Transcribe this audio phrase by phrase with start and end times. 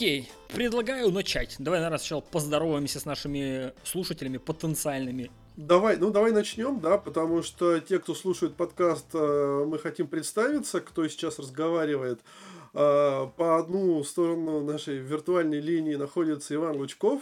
[0.00, 1.56] Окей, предлагаю начать.
[1.58, 5.30] Давай, наверное, сначала поздороваемся с нашими слушателями потенциальными.
[5.58, 10.80] Давай, ну давай начнем, да, потому что те, кто слушает подкаст, э, мы хотим представиться,
[10.80, 12.18] кто сейчас разговаривает.
[12.72, 17.20] Э, по одну сторону нашей виртуальной линии находится Иван Лучков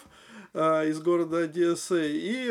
[0.59, 2.51] из города Одессы и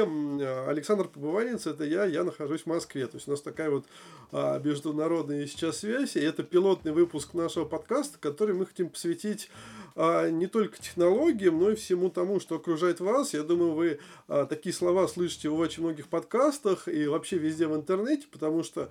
[0.68, 3.06] Александр Побыванец, это я, я нахожусь в Москве.
[3.08, 3.86] То есть у нас такая вот
[4.32, 9.50] международная сейчас связь, и это пилотный выпуск нашего подкаста, который мы хотим посвятить
[10.00, 13.34] а, не только технологиям, но и всему тому, что окружает вас.
[13.34, 17.76] Я думаю, вы а, такие слова слышите в очень многих подкастах и вообще везде в
[17.76, 18.90] интернете, потому что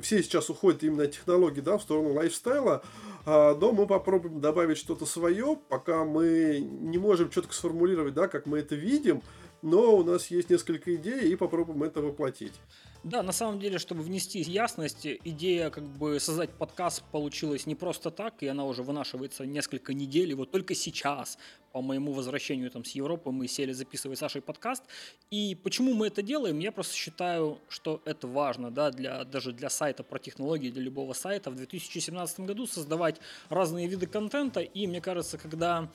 [0.00, 2.84] все сейчас уходят именно от технологий, да, в сторону лайфстайла.
[3.26, 8.46] А, но мы попробуем добавить что-то свое, пока мы не можем четко сформулировать, да, как
[8.46, 9.22] мы это видим,
[9.62, 12.54] но у нас есть несколько идей и попробуем это воплотить.
[13.04, 18.10] Да, на самом деле, чтобы внести ясность, идея как бы создать подкаст получилась не просто
[18.10, 21.38] так, и она уже вынашивается несколько недель, и вот только сейчас,
[21.72, 24.82] по моему возвращению там с Европы, мы сели записывать Сашей подкаст.
[25.30, 26.58] И почему мы это делаем?
[26.58, 31.12] Я просто считаю, что это важно, да, для, даже для сайта про технологии, для любого
[31.12, 35.88] сайта в 2017 году создавать разные виды контента, и мне кажется, когда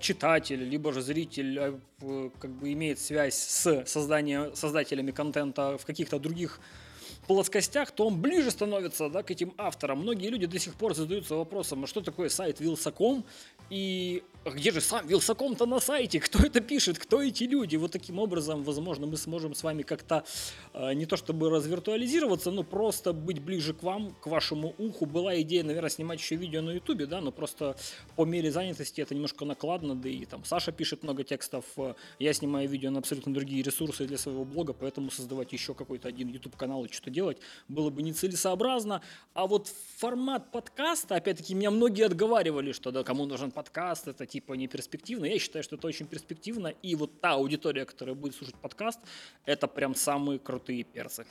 [0.00, 1.78] читатель, либо же зритель а,
[2.40, 6.60] как бы имеет связь с созданием, создателями контента в каких-то других
[7.26, 10.00] плоскостях, то он ближе становится да, к этим авторам.
[10.00, 13.24] Многие люди до сих пор задаются вопросом, а что такое сайт Вилсаком
[13.70, 16.18] и где же сам Вилсаком-то на сайте?
[16.18, 16.98] Кто это пишет?
[16.98, 17.76] Кто эти люди?
[17.76, 20.24] Вот таким образом, возможно, мы сможем с вами как-то
[20.74, 25.06] э, не то чтобы развиртуализироваться, но просто быть ближе к вам, к вашему уху.
[25.06, 27.76] Была идея, наверное, снимать еще видео на ютубе, да, но просто
[28.16, 32.32] по мере занятости это немножко накладно, да и там Саша пишет много текстов, э, я
[32.32, 36.56] снимаю видео на абсолютно другие ресурсы для своего блога, поэтому создавать еще какой-то один YouTube
[36.56, 37.38] канал и что-то делать
[37.68, 39.02] было бы нецелесообразно.
[39.34, 44.54] А вот формат подкаста, опять-таки, меня многие отговаривали, что да, кому нужен подкаст, это типа
[44.54, 45.26] не перспективно.
[45.26, 46.68] Я считаю, что это очень перспективно.
[46.82, 48.98] И вот та аудитория, которая будет слушать подкаст,
[49.44, 51.26] это прям самые крутые перцы.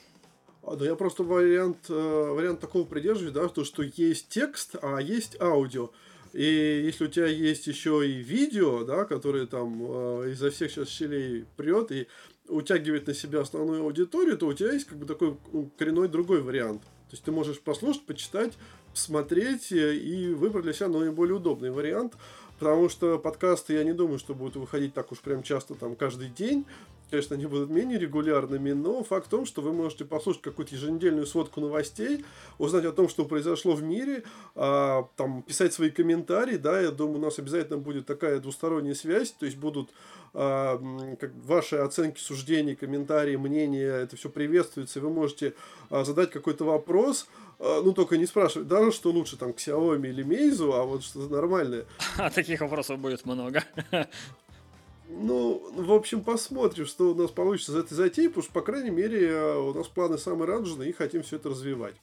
[0.62, 5.00] А, да я просто вариант, э, вариант такого придерживаюсь, да, то, что есть текст, а
[5.00, 5.90] есть аудио.
[6.32, 6.44] И
[6.86, 11.44] если у тебя есть еще и видео, да, которое там э, изо всех сейчас щелей
[11.56, 12.06] прет и
[12.48, 15.36] утягивает на себя основную аудиторию, то у тебя есть как бы такой
[15.76, 16.82] коренной другой вариант.
[16.82, 18.52] То есть ты можешь послушать, почитать,
[18.92, 22.14] посмотреть э, и выбрать для себя наиболее удобный вариант.
[22.62, 26.28] Потому что подкасты, я не думаю, что будут выходить так уж прям часто, там, каждый
[26.28, 26.64] день.
[27.12, 31.26] Конечно, они будут менее регулярными, но факт в том, что вы можете послушать какую-то еженедельную
[31.26, 32.24] сводку новостей,
[32.56, 34.22] узнать о том, что произошло в мире,
[34.54, 39.30] а, там, писать свои комментарии, да, я думаю, у нас обязательно будет такая двусторонняя связь,
[39.32, 39.90] то есть будут
[40.32, 40.80] а,
[41.20, 45.52] как ваши оценки, суждения, комментарии, мнения, это все приветствуется, и вы можете
[45.90, 47.26] а, задать какой-то вопрос,
[47.58, 51.30] а, ну, только не спрашивать, даже что лучше, там, Xiaomi или Meizu, а вот что-то
[51.30, 51.84] нормальное.
[52.16, 53.62] А таких вопросов будет много.
[55.08, 58.90] Ну, в общем, посмотрим, что у нас получится из этой затеи, потому что, по крайней
[58.90, 61.94] мере, у нас планы самые радужные и хотим все это развивать.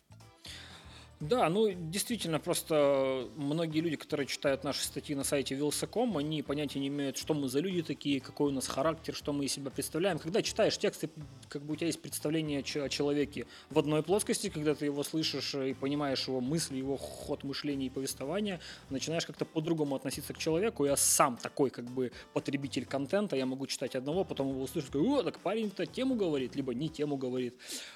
[1.20, 6.80] Да, ну действительно, просто многие люди, которые читают наши статьи на сайте Вилсаком, они понятия
[6.80, 9.70] не имеют, что мы за люди такие, какой у нас характер, что мы из себя
[9.70, 10.18] представляем.
[10.18, 11.10] Когда читаешь тексты,
[11.50, 15.56] как бы у тебя есть представление о человеке в одной плоскости, когда ты его слышишь
[15.56, 20.86] и понимаешь его мысли, его ход мышления и повествования, начинаешь как-то по-другому относиться к человеку.
[20.86, 25.22] Я сам такой как бы потребитель контента, я могу читать одного, потом его услышать, о,
[25.22, 27.56] так парень-то тему говорит, либо не тему говорит.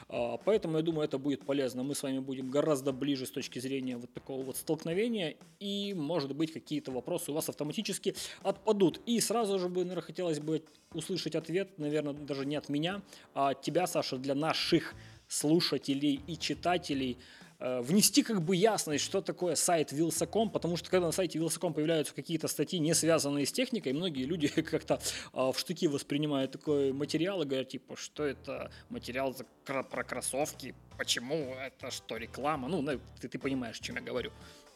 [0.09, 1.83] А, поэтому я думаю, это будет полезно.
[1.83, 5.93] Мы с вами будем гораздо ближе ближе с точки зрения вот такого вот столкновения, и,
[5.93, 9.01] может быть, какие-то вопросы у вас автоматически отпадут.
[9.05, 10.63] И сразу же бы, наверное, хотелось бы
[10.93, 13.03] услышать ответ, наверное, даже не от меня,
[13.35, 14.95] а от тебя, Саша, для наших
[15.27, 17.17] слушателей и читателей–
[17.63, 22.13] внести как бы ясность, что такое сайт Вилсаком, потому что когда на сайте Вилсаком появляются
[22.13, 24.99] какие-то статьи, не связанные с техникой, многие люди как-то
[25.31, 31.55] а, в штыки воспринимают такой материал и говорят, типа, что это материал про кроссовки, почему
[31.55, 32.67] это что, реклама?
[32.67, 32.85] Ну,
[33.21, 34.31] ты, ты понимаешь, о чем я говорю.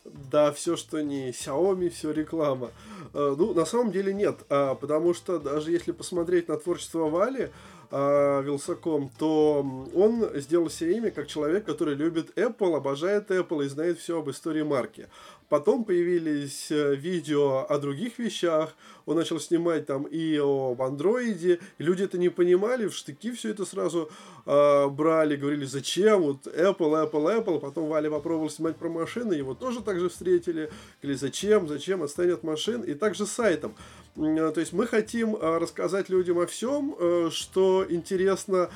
[0.06, 2.72] Да, все, что не Xiaomi, все реклама.
[3.14, 7.50] Э, ну, на самом деле нет, а, потому что даже если посмотреть на творчество Вали,
[7.92, 13.70] э, Вилсаком, то он сделал себе имя как человек, который любит Apple, обожает Apple и
[13.70, 15.08] знает все об истории марки.
[15.50, 18.76] Потом появились э, видео о других вещах,
[19.06, 23.64] он начал снимать там и об андроиде, люди это не понимали, в штыки все это
[23.64, 24.10] сразу
[24.46, 29.54] э, брали, говорили, зачем, вот Apple, Apple, Apple, потом Валя попробовал снимать про машины, его
[29.54, 30.70] тоже так же встретили,
[31.02, 33.74] говорили, зачем, зачем, отстань от машин, и также с сайтом.
[34.18, 38.70] Э, то есть мы хотим э, рассказать людям о всем, э, что интересно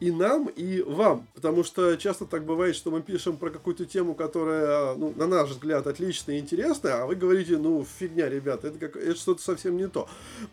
[0.00, 1.26] и нам, и вам.
[1.34, 5.50] Потому что часто так бывает, что мы пишем про какую-то тему, которая, ну, на наш
[5.50, 9.76] взгляд, отличная и интересная, а вы говорите, ну, фигня, ребята, это, как, это что-то совсем
[9.76, 10.08] не то.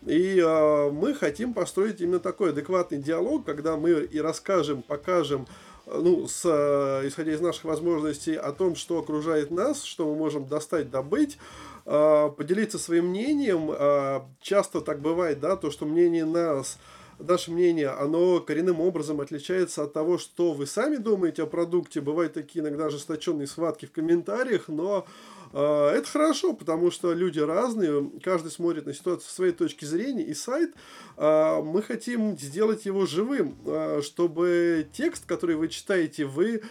[0.06, 5.48] И э, мы хотим построить именно такой адекватный диалог, когда мы и расскажем, покажем,
[5.86, 10.48] ну, с, э, исходя из наших возможностей, о том, что окружает нас, что мы можем
[10.48, 11.38] достать, добыть,
[11.86, 13.72] э, поделиться своим мнением.
[13.72, 16.78] Э, часто так бывает, да, то, что мнение нас
[17.18, 22.02] наше мнение, оно коренным образом отличается от того, что вы сами думаете о продукте.
[22.02, 25.06] Бывают такие иногда ожесточенные схватки в комментариях, но
[25.54, 30.24] э, это хорошо, потому что люди разные, каждый смотрит на ситуацию с своей точки зрения,
[30.24, 30.74] и сайт,
[31.18, 33.56] мы хотим сделать его живым,
[34.02, 36.62] чтобы текст, который вы читаете, вы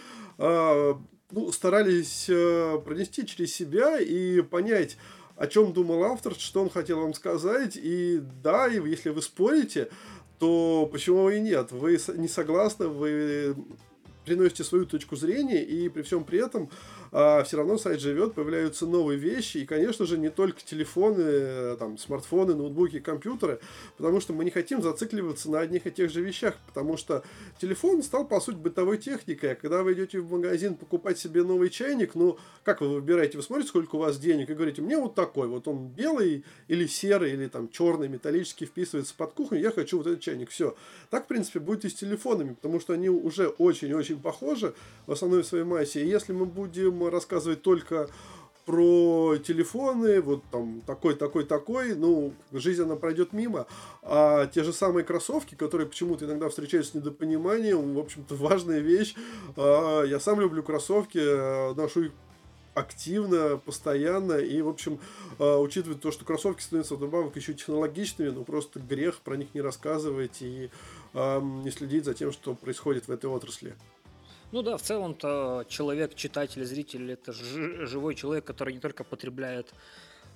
[1.31, 4.97] ну, старались э, пронести через себя и понять,
[5.35, 9.89] о чем думал автор, что он хотел вам сказать, и да, и если вы спорите,
[10.39, 11.71] то почему и нет?
[11.71, 13.55] Вы не согласны, вы
[14.25, 16.69] приносите свою точку зрения, и при всем при этом
[17.17, 21.97] а все равно сайт живет, появляются новые вещи, и, конечно же, не только телефоны, там,
[21.97, 23.61] смартфоны, ноутбуки, компьютеры,
[23.95, 27.23] потому что мы не хотим зацикливаться на одних и тех же вещах, потому что
[27.57, 31.69] телефон стал, по сути, бытовой техникой, а когда вы идете в магазин покупать себе новый
[31.69, 33.37] чайник, ну, как вы выбираете?
[33.37, 36.85] Вы смотрите, сколько у вас денег, и говорите, мне вот такой, вот он белый или
[36.85, 40.75] серый, или там черный, металлический, вписывается под кухню, я хочу вот этот чайник, все.
[41.09, 44.73] Так, в принципе, будет и с телефонами, потому что они уже очень-очень похожи
[45.07, 48.09] в основной своей массе, и если мы будем рассказывать только
[48.65, 53.67] про телефоны, вот там такой, такой, такой, ну, жизнь она пройдет мимо.
[54.01, 59.15] А те же самые кроссовки, которые почему-то иногда встречаются с недопониманием, в общем-то, важная вещь.
[59.55, 62.11] А, я сам люблю кроссовки, э, ношу их
[62.73, 64.99] активно, постоянно, и, в общем,
[65.39, 69.61] э, учитывая то, что кроссовки становятся вдобавок еще технологичными, ну, просто грех про них не
[69.61, 70.69] рассказывать и
[71.13, 73.73] не следить за тем, что происходит в этой отрасли.
[74.55, 79.73] Ну да, в целом-то человек, читатель, зритель это живой человек, который не только потребляет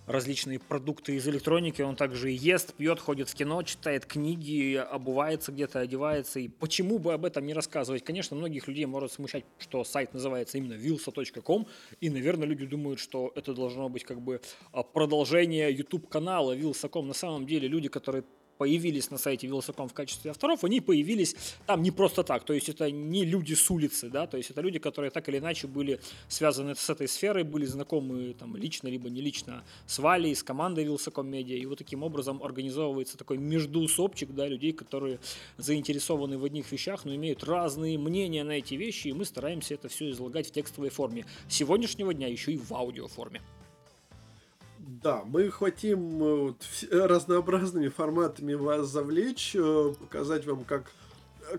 [0.07, 5.53] различные продукты из электроники, он также и ест, пьет, ходит в кино, читает книги, обувается
[5.53, 6.41] где-то, одевается.
[6.41, 8.03] И почему бы об этом не рассказывать?
[8.03, 11.65] Конечно, многих людей может смущать, что сайт называется именно wilsa.com,
[12.01, 14.41] и, наверное, люди думают, что это должно быть как бы
[14.73, 17.07] а, продолжение YouTube-канала wilsa.com.
[17.07, 18.25] На самом деле люди, которые
[18.59, 21.33] появились на сайте Велосоком в качестве авторов, они появились
[21.65, 24.59] там не просто так, то есть это не люди с улицы, да, то есть это
[24.59, 29.09] люди, которые так или иначе были связаны с этой сферой, были знакомы там лично, либо
[29.09, 34.29] не лично с Валей, с командой Вилсаком Медиа, и вот таким образом организовывается такой междуусобчик,
[34.35, 35.19] да, людей, которые
[35.57, 39.87] заинтересованы в одних вещах, но имеют разные мнения на эти вещи, и мы стараемся это
[39.87, 41.25] все излагать в текстовой форме.
[41.47, 43.41] С сегодняшнего дня еще и в аудиоформе.
[44.89, 50.91] Да, мы хотим э, вот, разнообразными форматами вас завлечь, э, показать вам, как,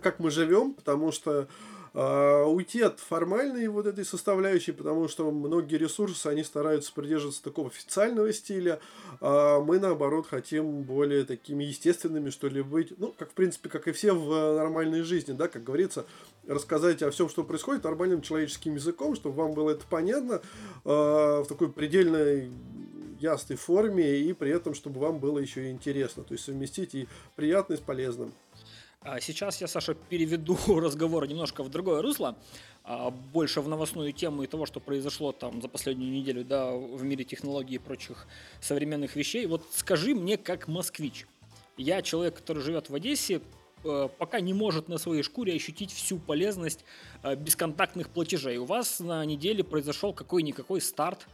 [0.03, 1.47] как мы живем, потому что
[1.95, 7.69] э, уйти от формальной вот этой составляющей, потому что многие ресурсы, они стараются придерживаться такого
[7.69, 8.81] официального стиля,
[9.21, 13.87] а мы, наоборот, хотим более такими естественными, что ли, быть, ну, как, в принципе, как
[13.87, 16.05] и все в нормальной жизни, да, как говорится,
[16.49, 20.43] рассказать о всем, что происходит нормальным человеческим языком, чтобы вам было это понятно,
[20.85, 22.51] э, в такой предельной
[23.21, 26.25] ясной форме и при этом, чтобы вам было еще и интересно.
[26.25, 28.33] То есть совместить и приятное с полезным.
[29.03, 32.37] А сейчас я, Саша, переведу разговор немножко в другое русло,
[32.85, 37.03] а, больше в новостную тему и того, что произошло там за последнюю неделю да, в
[37.03, 38.27] мире технологий и прочих
[38.61, 39.47] современных вещей.
[39.47, 41.27] Вот скажи мне, как москвич,
[41.79, 43.41] я человек, который живет в Одессе,
[43.85, 46.85] э, пока не может на своей шкуре ощутить всю полезность
[47.23, 48.59] э, бесконтактных платежей.
[48.59, 51.27] У вас на неделе произошел какой-никакой старт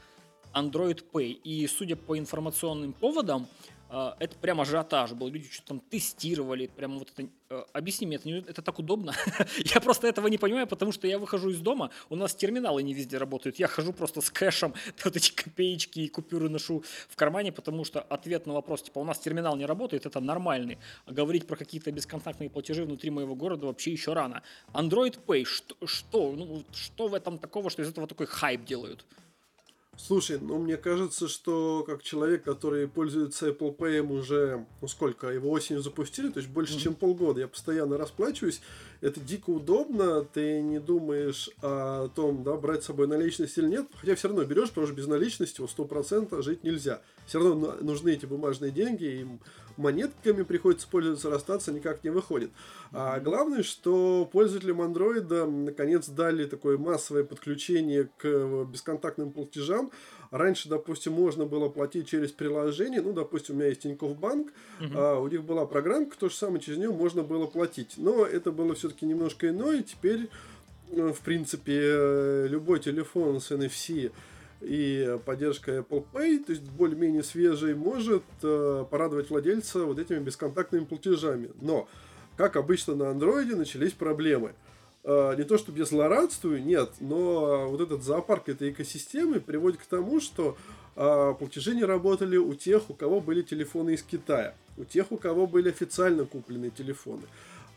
[0.56, 1.32] Android Pay.
[1.44, 3.46] И судя по информационным поводам,
[3.90, 5.28] э, это прям ажиотаж был.
[5.28, 6.66] Люди что-то там тестировали.
[6.66, 7.28] Прямо вот это...
[7.50, 9.12] Э, объясни мне, это, не, это так удобно?
[9.74, 12.94] я просто этого не понимаю, потому что я выхожу из дома, у нас терминалы не
[12.94, 13.58] везде работают.
[13.58, 14.72] Я хожу просто с кэшем,
[15.04, 19.04] вот эти копеечки и купюры ношу в кармане, потому что ответ на вопрос, типа, у
[19.04, 20.78] нас терминал не работает, это нормальный.
[21.04, 24.42] А говорить про какие-то бесконтактные платежи внутри моего города вообще еще рано.
[24.72, 29.04] Android Pay, что, что, ну, что в этом такого, что из этого такой хайп делают?
[29.98, 35.50] Слушай, ну мне кажется, что как человек, который пользуется Apple Pay уже, ну сколько, его
[35.50, 36.80] осенью запустили, то есть больше, mm-hmm.
[36.80, 38.60] чем полгода, я постоянно расплачиваюсь,
[39.00, 43.86] это дико удобно, ты не думаешь о том, да, брать с собой наличность или нет,
[44.00, 47.00] хотя все равно берешь, потому что без наличности у 100% жить нельзя.
[47.26, 49.26] Все равно нужны эти бумажные деньги, и
[49.76, 52.50] монетками приходится пользоваться, расстаться никак не выходит.
[52.92, 59.90] А главное, что пользователям Android наконец дали такое массовое подключение к бесконтактным платежам,
[60.30, 64.92] раньше, допустим, можно было платить через приложение, ну, допустим, у меня есть Тинькофф Банк, uh-huh.
[64.94, 67.94] а, у них была программка, то же самое, через нее можно было платить.
[67.96, 70.28] Но это было все-таки немножко иное, теперь,
[70.90, 74.12] э, в принципе, э, любой телефон с NFC
[74.60, 80.84] и поддержка Apple Pay, то есть более-менее свежий, может э, порадовать владельца вот этими бесконтактными
[80.84, 81.50] платежами.
[81.60, 81.88] Но,
[82.36, 84.50] как обычно на андроиде, начались проблемы.
[84.50, 84.75] Э,
[85.06, 90.20] не то, чтобы я злорадствую, нет, но вот этот зоопарк этой экосистемы приводит к тому,
[90.20, 90.56] что
[90.96, 95.16] э, платежи не работали у тех, у кого были телефоны из Китая, у тех, у
[95.16, 97.22] кого были официально купленные телефоны.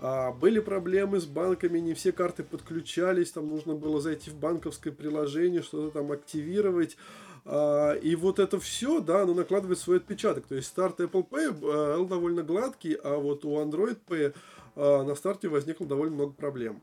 [0.01, 4.93] А, были проблемы с банками, не все карты подключались, там нужно было зайти в банковское
[4.93, 6.97] приложение, что-то там активировать.
[7.45, 10.45] А, и вот это все, да, оно накладывает свой отпечаток.
[10.45, 14.33] То есть старт Apple Pay был довольно гладкий, а вот у Android Pay
[14.75, 16.81] а, на старте возникло довольно много проблем.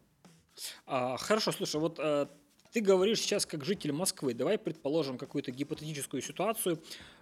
[0.86, 2.28] А, хорошо, слушай, вот а,
[2.72, 4.34] ты говоришь сейчас как житель Москвы.
[4.34, 6.78] Давай предположим какую-то гипотетическую ситуацию.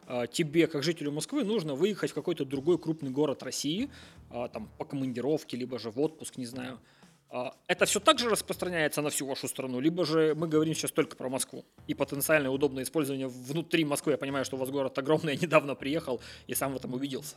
[0.07, 3.91] А, тебе, как жителю Москвы, нужно выехать в какой-то другой крупный город России,
[4.31, 6.81] а, там, по командировке, либо же в отпуск, не знаю.
[7.31, 10.93] А, это все так же распространяется на всю вашу страну, либо же мы говорим сейчас
[10.93, 14.12] только про Москву и потенциальное удобное использование внутри Москвы.
[14.12, 17.37] Я понимаю, что у вас город огромный, я недавно приехал и сам в этом увиделся.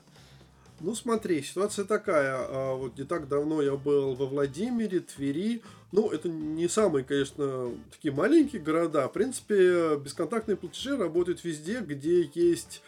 [0.79, 2.36] Ну, смотри, ситуация такая.
[2.38, 5.62] А, вот не так давно я был во Владимире, Твери.
[5.91, 9.07] Ну, это не самые, конечно, такие маленькие города.
[9.07, 12.81] В принципе, бесконтактные платежи работают везде, где есть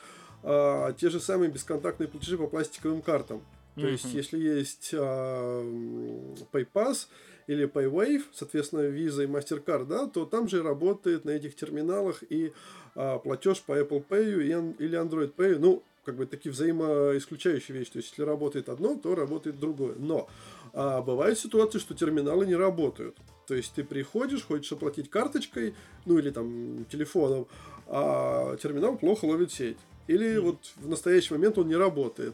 [0.43, 3.41] а, те же самые бесконтактные платежи по пластиковым картам.
[3.75, 3.91] То mm-hmm.
[3.91, 5.63] есть, если есть а,
[6.51, 7.07] PayPass
[7.47, 12.53] или PayWave, соответственно, Visa и MasterCard, да, то там же работает на этих терминалах и
[12.95, 15.57] а, платеж по Apple Pay или Android Pay.
[15.57, 17.91] Ну, как бы такие взаимоисключающие вещи.
[17.91, 19.93] То есть, если работает одно, то работает другое.
[19.99, 20.27] Но
[20.73, 23.15] а, бывают ситуации, что терминалы не работают.
[23.45, 25.75] То есть, ты приходишь, хочешь оплатить карточкой,
[26.05, 27.45] ну или там телефоном,
[27.85, 29.77] а терминал плохо ловит сеть.
[30.07, 30.41] Или mm-hmm.
[30.41, 32.33] вот в настоящий момент он не работает.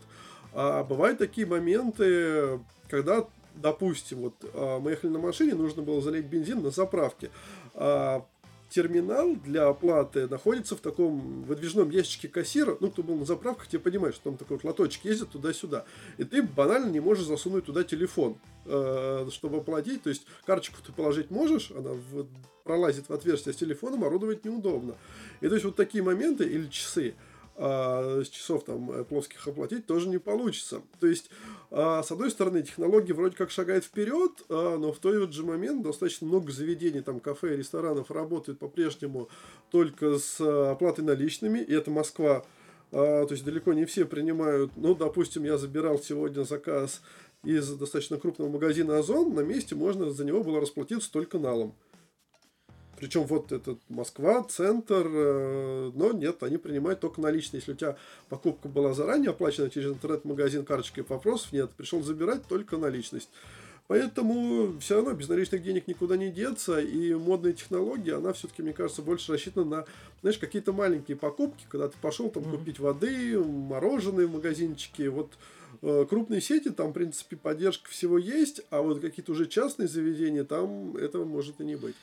[0.53, 6.27] А бывают такие моменты, когда, допустим, вот а, мы ехали на машине, нужно было залить
[6.27, 7.29] бензин на заправке.
[7.73, 8.25] А,
[8.69, 12.77] терминал для оплаты находится в таком выдвижном ящике кассира.
[12.79, 15.85] Ну, кто был на заправках, тебе понимаешь, что там такой вот лоточек ездит туда-сюда.
[16.17, 20.03] И ты банально не можешь засунуть туда телефон, э, чтобы оплатить.
[20.03, 21.91] То есть карточку ты положить можешь, она
[22.63, 24.95] пролазит в отверстие с телефоном, орудовать неудобно.
[25.41, 27.15] И то есть вот такие моменты или часы,
[27.57, 30.81] а с часов там э, плоских оплатить тоже не получится.
[30.99, 31.29] То есть,
[31.71, 35.81] а, с одной стороны, технология вроде как шагает вперед, а, но в тот же момент
[35.81, 39.29] достаточно много заведений, там кафе ресторанов работают по-прежнему
[39.71, 42.43] только с э, оплатой наличными, и это Москва.
[42.91, 44.71] То есть далеко не все принимают.
[44.77, 47.01] Ну, допустим, я забирал сегодня заказ
[47.43, 51.75] из достаточно крупного магазина Озон, на месте можно за него было расплатиться только налом.
[52.97, 57.59] Причем вот этот Москва, центр, э, но нет, они принимают только наличные.
[57.59, 57.97] Если у тебя
[58.29, 61.71] покупка была заранее оплачена через интернет-магазин карточкой, вопросов нет.
[61.71, 63.29] Пришел забирать только наличность.
[63.87, 68.73] Поэтому все равно без наличных денег никуда не деться, и модная технология, она все-таки, мне
[68.73, 69.85] кажется, больше рассчитана на,
[70.21, 72.57] знаешь, какие-то маленькие покупки, когда ты пошел там mm-hmm.
[72.57, 75.33] купить воды, мороженое в магазинчике, вот
[75.83, 80.45] э, крупные сети, там, в принципе, поддержка всего есть, а вот какие-то уже частные заведения,
[80.45, 81.95] там этого может и не быть.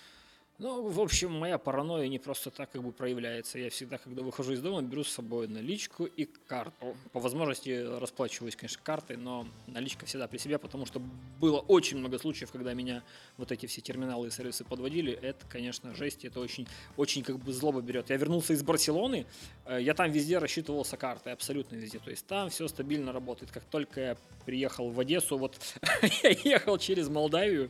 [0.63, 3.59] Ну, в общем, моя паранойя не просто так как бы проявляется.
[3.59, 6.97] Я всегда, когда выхожу из дома, беру с собой наличку и карту.
[7.11, 11.03] По возможности расплачиваюсь, конечно, картой, но наличка всегда при себе, потому что
[11.41, 13.03] было очень много случаев, когда меня
[13.39, 15.13] вот эти все терминалы и сервисы подводили.
[15.13, 18.11] Это, конечно, жесть, это очень, очень как бы злоба берет.
[18.11, 19.27] Я вернулся из Барселоны,
[19.65, 21.99] э, я там везде рассчитывался картой, абсолютно везде.
[21.99, 23.51] То есть там все стабильно работает.
[23.51, 24.17] Как только я
[24.47, 25.59] приехал в Одессу, вот
[26.23, 27.69] я ехал через Молдавию,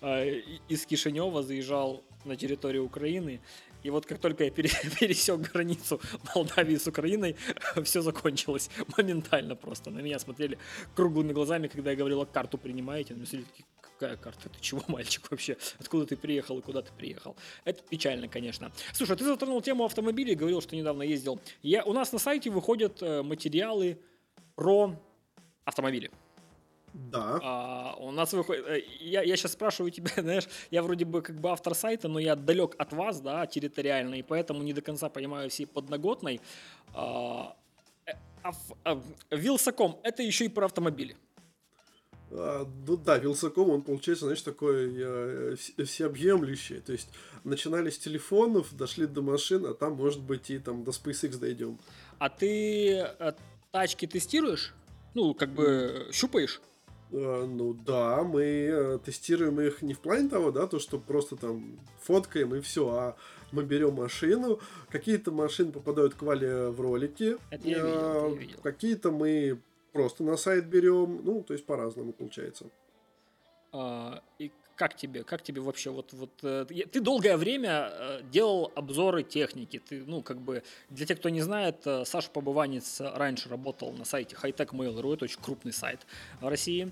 [0.00, 3.40] э, из Кишинева заезжал на территории Украины.
[3.82, 4.50] И вот как только я
[5.00, 6.00] пересек границу
[6.34, 7.36] Молдавии с Украиной,
[7.84, 9.90] все закончилось моментально просто.
[9.90, 10.58] На меня смотрели
[10.94, 13.14] круглыми глазами, когда я говорил, карту принимаете.
[13.14, 13.46] Они смотрели,
[14.02, 14.48] какая карта?
[14.48, 15.56] Ты чего, мальчик, вообще?
[15.78, 17.36] Откуда ты приехал и куда ты приехал?
[17.64, 18.72] Это печально, конечно.
[18.92, 21.40] Слушай, а ты затронул тему автомобилей, говорил, что недавно ездил.
[21.62, 23.98] Я, у нас на сайте выходят э, материалы
[24.56, 24.96] про
[25.64, 26.10] автомобили.
[26.94, 27.40] Да.
[27.42, 28.66] А, у нас выходит...
[28.66, 32.18] Э, я, я сейчас спрашиваю тебя, знаешь, я вроде бы как бы автор сайта, но
[32.18, 36.40] я далек от вас, да, территориально, и поэтому не до конца понимаю всей подноготной.
[36.94, 37.56] А,
[38.06, 38.52] э, а,
[38.84, 41.16] а, Вилсаком— это еще и про автомобили.
[42.30, 46.80] А, ну да, Вилсаком, он получается, знаешь, такой э, всеобъемлющий.
[46.80, 47.08] То есть
[47.44, 51.78] начинали с телефонов, дошли до машин, а там, может быть, и там до SpaceX дойдем.
[52.18, 53.32] А ты э,
[53.70, 54.74] тачки тестируешь?
[55.14, 56.60] Ну, как бы щупаешь?
[57.12, 61.36] Э, ну да, мы э, тестируем их не в плане того, да, то, что просто
[61.36, 63.16] там фоткаем и все, а
[63.52, 67.36] мы берем машину, какие-то машины попадают к Вале в ролики,
[68.34, 68.56] видел.
[68.62, 69.60] какие-то мы
[69.92, 72.70] просто на сайт берем, ну, то есть по-разному получается.
[73.72, 74.50] А, и
[74.82, 79.78] как тебе, как тебе вообще вот вот э, ты долгое время э, делал обзоры техники,
[79.78, 84.04] ты ну как бы для тех, кто не знает, э, Саша Побыванец раньше работал на
[84.04, 86.00] сайте Hightech Mail.ru, это очень крупный сайт
[86.40, 86.90] в России,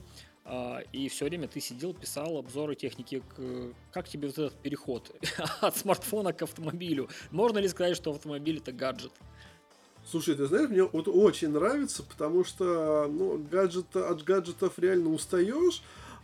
[0.93, 3.23] и все время ты сидел, писал обзоры техники.
[3.93, 5.11] Как тебе вот этот переход
[5.61, 7.09] от смартфона к автомобилю?
[7.33, 9.13] Можно ли сказать, что автомобиль это гаджет?
[10.09, 15.83] Слушай, ты знаешь, мне вот очень нравится, потому что ну, гаджет, от гаджетов реально устаешь,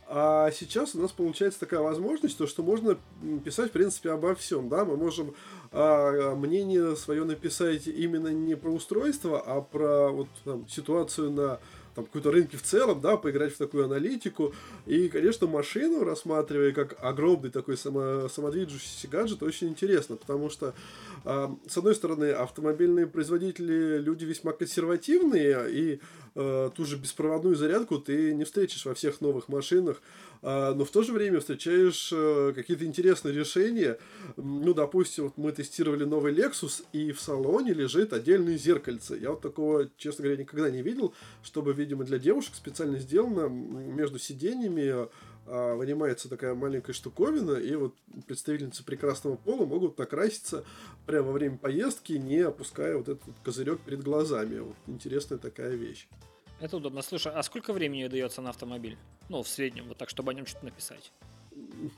[0.08, 2.96] а сейчас у нас получается такая возможность, то, что можно
[3.44, 5.34] писать, в принципе, обо всем, да, мы можем
[5.72, 11.58] а, мнение свое написать именно не про устройство, а про вот там, ситуацию на
[11.96, 14.54] там, какой-то рынке в целом, да, поиграть в такую аналитику.
[14.84, 20.75] И, конечно, машину, рассматривая как огромный такой само, самодвижущийся гаджет, очень интересно, потому что,
[21.26, 26.00] с одной стороны, автомобильные производители люди весьма консервативные, и
[26.37, 30.00] э, ту же беспроводную зарядку ты не встретишь во всех новых машинах,
[30.42, 33.99] э, но в то же время встречаешь э, какие-то интересные решения.
[34.37, 39.16] Ну, допустим, вот мы тестировали новый Lexus, и в салоне лежит отдельное зеркальце.
[39.16, 44.21] Я вот такого, честно говоря, никогда не видел, чтобы, видимо, для девушек специально сделано между
[44.21, 45.09] сиденьями
[45.46, 47.94] а, вынимается такая маленькая штуковина, и вот
[48.26, 50.64] представительницы прекрасного пола могут накраситься
[51.06, 54.58] прямо во время поездки, не опуская вот этот козырек перед глазами.
[54.58, 56.08] Вот интересная такая вещь.
[56.60, 57.02] Это удобно.
[57.02, 58.96] Слушай, а сколько времени дается на автомобиль?
[59.28, 61.12] Ну, в среднем, вот так, чтобы о нем что-то написать.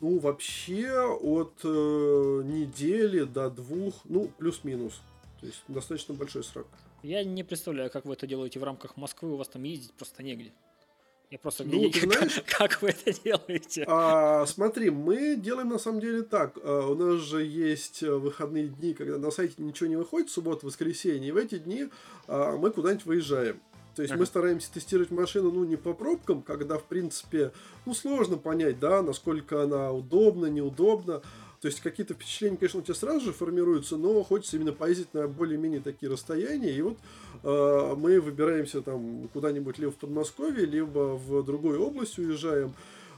[0.01, 5.01] Ну, вообще от э, недели до двух, ну, плюс-минус.
[5.41, 6.67] То есть достаточно большой срок.
[7.03, 10.23] Я не представляю, как вы это делаете в рамках Москвы, у вас там ездить просто
[10.23, 10.53] негде.
[11.31, 13.85] Я просто ну, не, ты знаешь, как вы это делаете?
[13.87, 16.57] А, смотри, мы делаем на самом деле так.
[16.63, 20.65] А, у нас же есть э, выходные дни, когда на сайте ничего не выходит, суббота,
[20.65, 21.89] воскресенье, и в эти дни
[22.29, 23.61] а, мы куда-нибудь выезжаем.
[23.95, 24.21] То есть ага.
[24.21, 27.53] мы стараемся тестировать машину, ну, не по пробкам, когда, в принципе,
[27.85, 31.21] ну, сложно понять, да, насколько она удобна, неудобна.
[31.61, 35.27] То есть какие-то впечатления, конечно, у тебя сразу же формируются, но хочется именно поездить на
[35.27, 36.71] более-менее такие расстояния.
[36.71, 36.99] И вот
[37.43, 42.75] э, мы выбираемся там куда-нибудь либо в Подмосковье, либо в другую область уезжаем.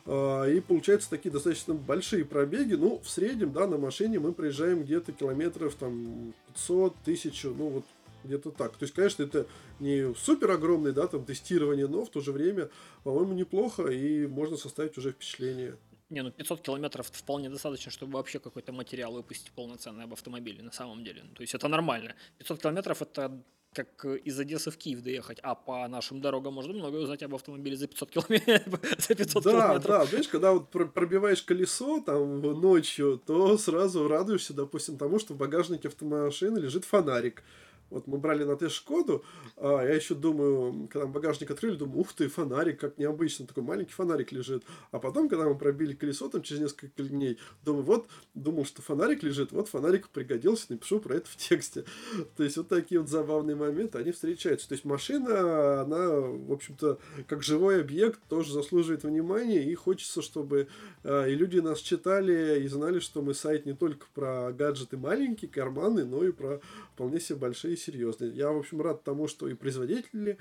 [0.07, 2.75] Э, и получаются такие достаточно большие пробеги.
[2.75, 7.85] Ну, в среднем, да, на машине мы проезжаем где-то километров там 500, 1000, ну вот
[8.25, 8.73] где-то так.
[8.77, 9.47] То есть, конечно, это
[9.81, 12.71] не супер огромное, да, там, тестирование, но в то же время,
[13.05, 15.77] по-моему, неплохо, и можно составить уже впечатление.
[16.11, 20.73] Не, ну 500 километров вполне достаточно, чтобы вообще какой-то материал выпустить полноценный об автомобиле, на
[20.73, 21.23] самом деле.
[21.23, 22.15] Ну, то есть это нормально.
[22.39, 23.43] 500 километров это
[23.73, 27.77] как из Одессы в Киев доехать, а по нашим дорогам можно много узнать об автомобиле
[27.77, 28.81] за 500 километров.
[28.99, 29.87] за 500 да, километров.
[29.87, 35.37] Да, знаешь, когда вот пробиваешь колесо там ночью, то сразу радуешься, допустим, тому, что в
[35.37, 37.45] багажнике автомашины лежит фонарик.
[37.91, 39.25] Вот мы брали на тест Шкоду,
[39.57, 43.63] а я еще думаю, когда мы багажник открыли, думаю, ух ты, фонарик, как необычно, такой
[43.63, 44.65] маленький фонарик лежит.
[44.93, 49.23] А потом, когда мы пробили колесо там через несколько дней, думаю, вот, думал, что фонарик
[49.23, 51.85] лежит, вот фонарик пригодился, напишу про это в тексте.
[52.37, 54.69] То есть вот такие вот забавные моменты, они встречаются.
[54.69, 60.69] То есть машина, она, в общем-то, как живой объект, тоже заслуживает внимания, и хочется, чтобы
[61.03, 65.51] э, и люди нас читали и знали, что мы сайт не только про гаджеты маленькие,
[65.51, 66.61] карманы, но и про
[66.95, 68.33] вполне себе большие серьезные.
[68.33, 70.39] Я, в общем, рад тому, что и производители,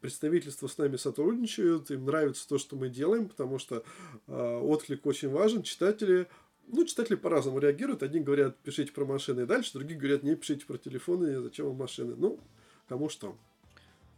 [0.00, 3.84] представительства с нами сотрудничают, им нравится то, что мы делаем, потому что
[4.26, 5.62] а, отклик очень важен.
[5.62, 6.28] Читатели
[6.68, 8.02] ну, читатели по-разному реагируют.
[8.02, 11.76] Одни говорят, пишите про машины и дальше, другие говорят, не пишите про телефоны, зачем вам
[11.76, 12.14] машины.
[12.16, 12.40] Ну,
[12.88, 13.36] кому что.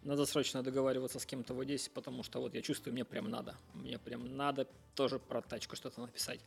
[0.02, 3.56] Надо срочно договариваться с кем-то в Одессе, потому что вот я чувствую, мне прям надо.
[3.74, 6.40] Мне прям надо тоже про тачку что-то написать.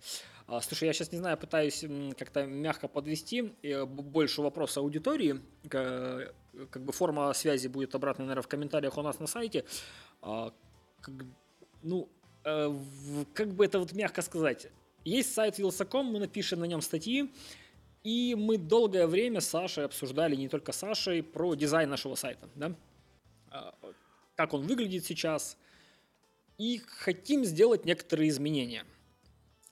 [0.48, 1.84] А, слушай, я сейчас не знаю, пытаюсь
[2.18, 5.42] как-то мягко подвести э, больше вопроса аудитории.
[5.70, 9.66] Как бы форма связи будет обратно, наверное, в комментариях у нас на сайте.
[10.22, 10.54] А,
[11.02, 11.14] как,
[11.84, 12.10] ну,
[12.46, 12.80] э,
[13.34, 14.68] как бы это вот мягко сказать.
[15.04, 17.32] Есть сайт Wилsacom, мы напишем на нем статьи,
[18.04, 22.48] и мы долгое время с Сашей обсуждали, не только с Сашей, про дизайн нашего сайта,
[22.56, 22.76] да?
[23.52, 23.76] А,
[24.36, 25.58] как он выглядит сейчас,
[26.58, 28.86] и хотим сделать некоторые изменения.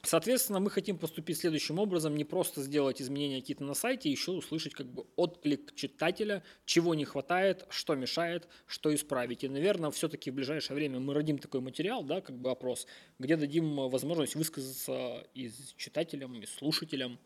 [0.04, 4.74] Соответственно, мы хотим поступить следующим образом, не просто сделать изменения какие-то на сайте, еще услышать
[4.74, 9.44] как бы отклик читателя, чего не хватает, что мешает, что исправить.
[9.44, 12.88] И, наверное, все-таки в ближайшее время мы родим такой материал, да, как бы опрос,
[13.18, 17.20] где дадим возможность высказаться и читателям, и слушателям.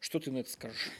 [0.00, 0.90] Что ты на это скажешь?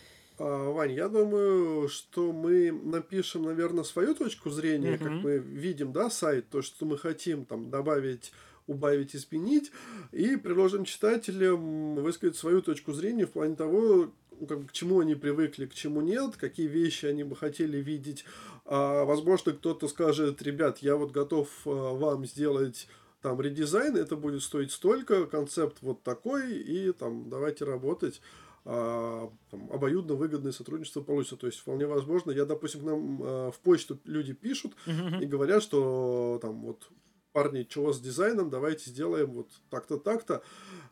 [0.42, 5.20] А, Вань, я думаю, что мы напишем, наверное, свою точку зрения, как Мгм.
[5.20, 8.32] мы видим, да, сайт, то, что мы хотим там добавить,
[8.66, 9.70] убавить, изменить,
[10.12, 15.14] и предложим читателям высказать свою точку зрения в плане того, ну, как к чему они
[15.14, 18.24] привыкли, к чему нет, какие вещи они бы хотели видеть.
[18.64, 22.88] А, возможно, кто-то скажет, ребят, я вот готов а, вам сделать
[23.20, 28.22] там редизайн, это будет стоить столько, концепт вот такой, и там давайте работать
[28.64, 31.36] а, там, обоюдно выгодное сотрудничество получится.
[31.36, 35.62] То есть вполне возможно, я, допустим, к нам а, в почту люди пишут и говорят,
[35.62, 36.88] что там вот
[37.32, 40.42] парни, чего с дизайном, давайте сделаем вот так-то, так-то.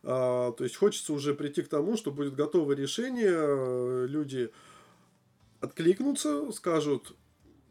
[0.02, 4.50] А, то есть хочется уже прийти к тому, что будет готовое решение, э, люди
[5.60, 7.16] откликнутся, скажут,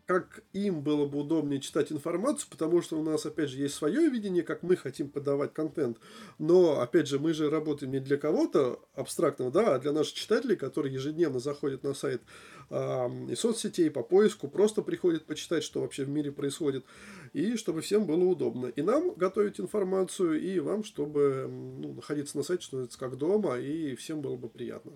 [0.08, 4.10] как им было бы удобнее читать информацию, потому что у нас, опять же, есть свое
[4.10, 5.98] видение, как мы хотим подавать контент.
[6.40, 10.56] Но, опять же, мы же работаем не для кого-то абстрактного, да, а для наших читателей,
[10.56, 12.22] которые ежедневно заходят на сайт
[12.70, 16.86] а, и соцсетей по поиску, просто приходят почитать, что вообще в мире происходит,
[17.34, 18.68] и чтобы всем было удобно.
[18.68, 23.58] И нам готовить информацию, и вам, чтобы ну, находиться на сайте, что это как дома,
[23.58, 24.94] и всем было бы приятно.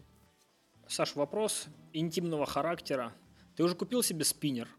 [0.88, 3.14] Саш, вопрос интимного характера.
[3.58, 4.70] Ты уже купил себе спиннер?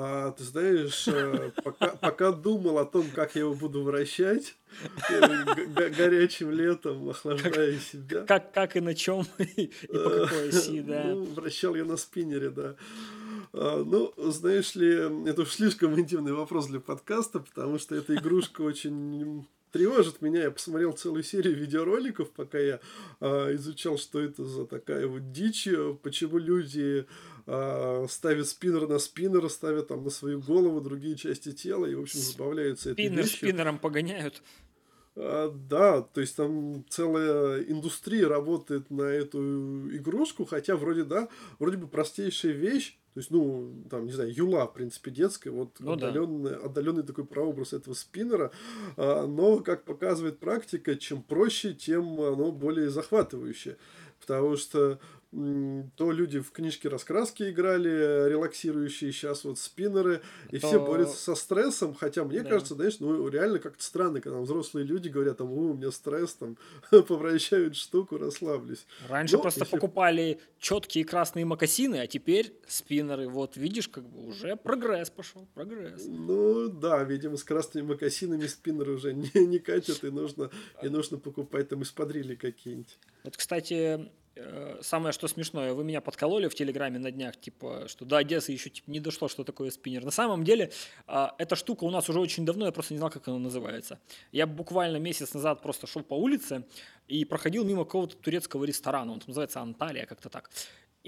[0.00, 4.54] А, ты знаешь, э, пока, пока думал о том, как я его буду вращать,
[5.10, 8.24] э, горячим летом, охлаждая себя.
[8.24, 11.02] Как, как и на чем, и по какой оси, да.
[11.02, 12.76] Ну, вращал я на спиннере, да.
[13.52, 14.88] А, Ну, знаешь ли,
[15.28, 20.42] это уж слишком интимный вопрос для подкаста, потому что эта игрушка очень тревожит меня.
[20.42, 22.80] Я посмотрел целую серию видеороликов, пока я
[23.20, 27.06] а, изучал, что это за такая вот дичь, э, почему люди
[27.50, 32.02] а, ставят спиннер на спиннер, ставят там на свою голову другие части тела и, в
[32.02, 33.38] общем, забавляются этой Спиннер вещью.
[33.38, 34.42] спиннером погоняют.
[35.16, 39.40] А, да, то есть там целая индустрия работает на эту
[39.96, 44.66] игрушку, хотя вроде да, вроде бы простейшая вещь, то есть, ну, там, не знаю, Юла,
[44.66, 46.08] в принципе, детская, вот Ну да.
[46.08, 48.52] отдаленный, отдаленный такой прообраз этого спиннера,
[48.98, 53.78] а, но, как показывает практика, чем проще, тем оно более захватывающее,
[54.20, 60.86] потому что то люди в книжке раскраски играли, релаксирующие, сейчас вот спиннеры, и все То-
[60.86, 62.48] борются со стрессом, хотя мне Да.
[62.48, 66.32] кажется, знаешь, ну реально как-то странно, когда взрослые люди говорят, там, у, у меня стресс,
[66.34, 66.56] там,
[67.08, 68.86] повращают штуку, расслаблюсь.
[69.08, 73.28] Раньше Ну, просто если- покупали четкие красные мокасины, а теперь спиннеры.
[73.28, 76.04] Вот видишь, как бы уже прогресс пошел, прогресс.
[76.06, 80.50] Ну да, видимо, с красными макасинами спиннеры уже не, не катят, и нужно,
[80.82, 82.98] и нужно покупать там исподрили какие-нибудь.
[83.24, 84.08] Вот, кстати, э,
[84.80, 88.70] самое что смешное, вы меня подкололи в Телеграме на днях, типа, что до Одессы еще
[88.70, 90.04] типа, не дошло, что такое спиннер.
[90.04, 90.72] На самом деле,
[91.06, 93.98] а, эта штука у нас уже очень давно, я просто не знал, как она называется.
[94.32, 96.64] Я буквально месяц назад просто шел по улице
[97.06, 100.50] и проходил мимо какого-то турецкого ресторана, он называется Анталия, как-то так.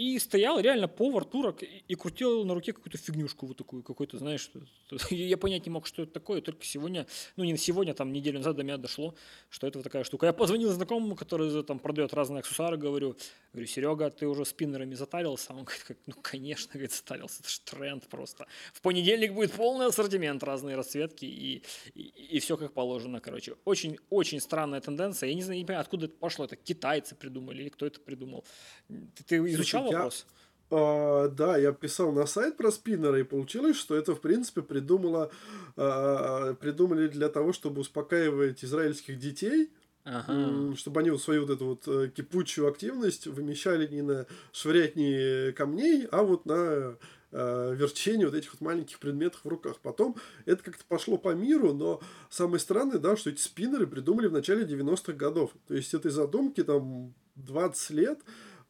[0.01, 4.17] И стоял реально повар турок и, и крутил на руке какую-то фигнюшку вот такую, какой-то,
[4.17, 4.51] знаешь,
[5.11, 8.57] я понять не мог, что это такое, только сегодня, ну не сегодня, там неделю назад
[8.57, 9.15] до меня дошло,
[9.51, 10.25] что это вот такая штука.
[10.25, 13.15] Я позвонил знакомому, который там продает разные аксессуары, говорю,
[13.53, 15.53] говорю, Серега, ты уже спиннерами затарился?
[15.53, 18.47] Он говорит, ну конечно, говорит, затарился, это же тренд просто.
[18.73, 21.63] В понедельник будет полный ассортимент, разные расцветки и,
[21.95, 23.57] и, все как положено, короче.
[23.67, 27.61] Очень, очень странная тенденция, я не знаю, не понимаю, откуда это пошло, это китайцы придумали
[27.61, 28.47] или кто это придумал.
[28.89, 30.27] Ты, ты изучал Слушай, я- вопрос?
[30.73, 35.31] А, да, я писал на сайт про спиннеры, и получилось, что это, в принципе, придумала,
[35.77, 39.71] а, придумали для того, чтобы успокаивать израильских детей,
[40.05, 40.75] Ага.
[40.77, 46.07] Чтобы они вот свою вот эту вот э, кипучую активность вымещали не на швырятни камней,
[46.11, 46.97] а вот на
[47.33, 49.77] э, верчении вот этих вот маленьких предметов в руках.
[49.83, 52.01] Потом это как-то пошло по миру, но
[52.31, 55.51] самое странное, да, что эти спиннеры придумали в начале 90-х годов.
[55.69, 58.21] То есть этой задумки там 20 лет,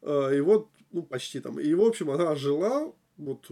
[0.01, 1.59] э, и вот, ну, почти там.
[1.59, 3.49] И, в общем, она жила вот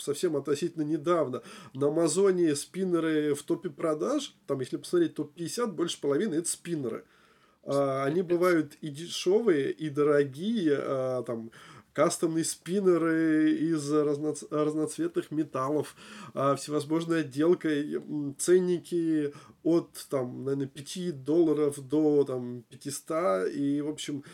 [0.00, 1.42] совсем относительно недавно.
[1.74, 7.04] На Амазоне спиннеры в топе продаж, там, если посмотреть топ-50, больше половины это спиннеры.
[7.64, 11.50] А, Они бывают и дешевые, и дорогие, а, там,
[11.92, 15.96] кастомные спиннеры из разноц- разноцветных металлов,
[16.34, 23.88] а, всевозможной отделкой, м, ценники от, там, наверное, 5 долларов до, там, 500, и, в
[23.88, 24.24] общем,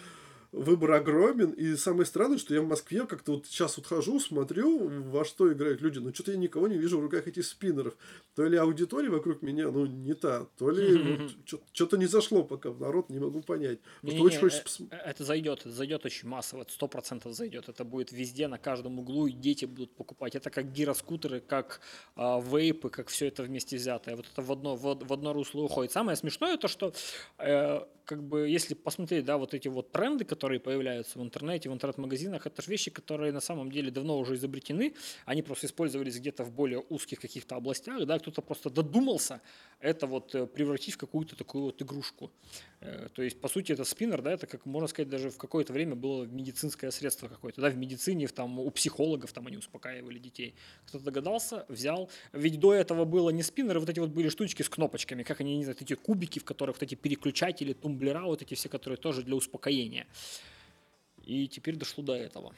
[0.53, 4.89] выбор огромен, и самое странное, что я в Москве как-то вот сейчас вот хожу, смотрю,
[5.11, 7.95] во что играют люди, но что-то я никого не вижу в руках этих спиннеров.
[8.35, 10.97] То ли аудитория вокруг меня, ну, не та, то ли
[11.47, 13.79] вот что-то не зашло пока в народ, не могу понять.
[14.21, 17.69] Очень хочется э, пос- Это зайдет, это зайдет очень массово, это сто процентов зайдет.
[17.69, 20.35] Это будет везде, на каждом углу, и дети будут покупать.
[20.35, 21.81] Это как гироскутеры, как
[22.17, 24.17] а, вейпы, как все это вместе взятое.
[24.17, 25.93] Вот это в одно, в, од- в одно русло уходит.
[25.93, 26.93] Самое смешное то, что
[27.39, 31.71] э, как бы, если посмотреть, да, вот эти вот тренды, которые которые появляются в интернете,
[31.71, 34.93] в интернет-магазинах, это же вещи, которые на самом деле давно уже изобретены,
[35.25, 39.41] они просто использовались где-то в более узких каких-то областях, да, кто-то просто додумался
[39.83, 42.31] это вот э, превратить в какую-то такую вот игрушку.
[42.81, 45.73] Э, то есть, по сути, это спиннер, да, это, как можно сказать, даже в какое-то
[45.73, 50.19] время было медицинское средство какое-то, да, в медицине, в, там, у психологов там они успокаивали
[50.19, 50.55] детей.
[50.87, 52.09] Кто-то догадался, взял.
[52.33, 55.57] Ведь до этого было не спиннеры, вот эти вот были штучки с кнопочками, как они,
[55.57, 59.23] не знаю, эти кубики, в которых вот эти переключатели, тумблера, вот эти все, которые тоже
[59.23, 60.07] для успокоения.
[61.25, 62.55] И теперь дошло до этого.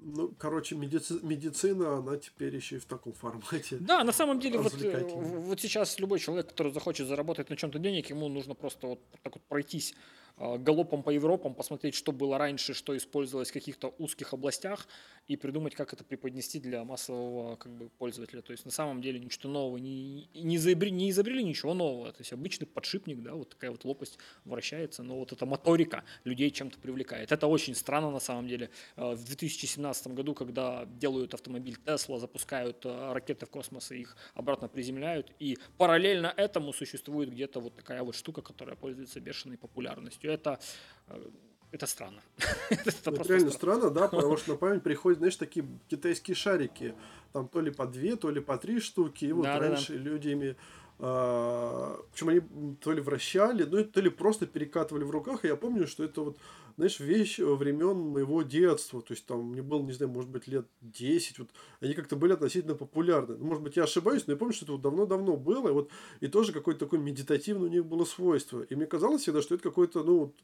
[0.00, 3.76] Ну, короче, медици- медицина, она теперь еще и в таком формате.
[3.80, 7.78] Да, на самом деле, вот, э, вот сейчас любой человек, который захочет заработать на чем-то
[7.78, 9.94] денег, ему нужно просто вот так вот пройтись
[10.38, 14.86] галопом по Европам, посмотреть, что было раньше, что использовалось в каких-то узких областях,
[15.28, 18.42] и придумать, как это преподнести для массового как бы, пользователя.
[18.42, 22.12] То есть на самом деле ничего нового, не, не, изобрели, не изобрели ничего нового.
[22.12, 26.50] То есть обычный подшипник, да, вот такая вот лопасть вращается, но вот эта моторика людей
[26.50, 27.32] чем-то привлекает.
[27.32, 28.70] Это очень странно на самом деле.
[28.94, 34.16] А, в 2017 году, когда делают автомобиль Tesla, запускают а, ракеты в космос и их
[34.34, 40.25] обратно приземляют, и параллельно этому существует где-то вот такая вот штука, которая пользуется бешеной популярностью
[40.26, 40.42] полностью.
[40.50, 40.60] Это
[41.08, 41.30] э,
[41.72, 42.20] это странно.
[42.70, 46.94] это, это реально странно, да, потому что на память приходят, знаешь, такие китайские шарики,
[47.32, 49.98] там то ли по две, то ли по три штуки, и вот да, раньше да,
[49.98, 50.04] да.
[50.04, 50.56] люди ими
[50.98, 55.44] а, причем они то ли вращали, ну, то ли просто перекатывали в руках.
[55.44, 56.38] И я помню, что это вот,
[56.76, 59.00] знаешь, вещь времен моего детства.
[59.00, 61.38] То есть, там мне было, не знаю, может быть, лет 10.
[61.38, 61.48] Вот,
[61.80, 63.36] они как-то были относительно популярны.
[63.36, 65.68] Ну, может быть, я ошибаюсь, но я помню, что это вот давно-давно было.
[65.68, 68.62] И, вот, и тоже какое-то такое медитативное у них было свойство.
[68.62, 70.34] И мне казалось всегда, что это какой-то, ну,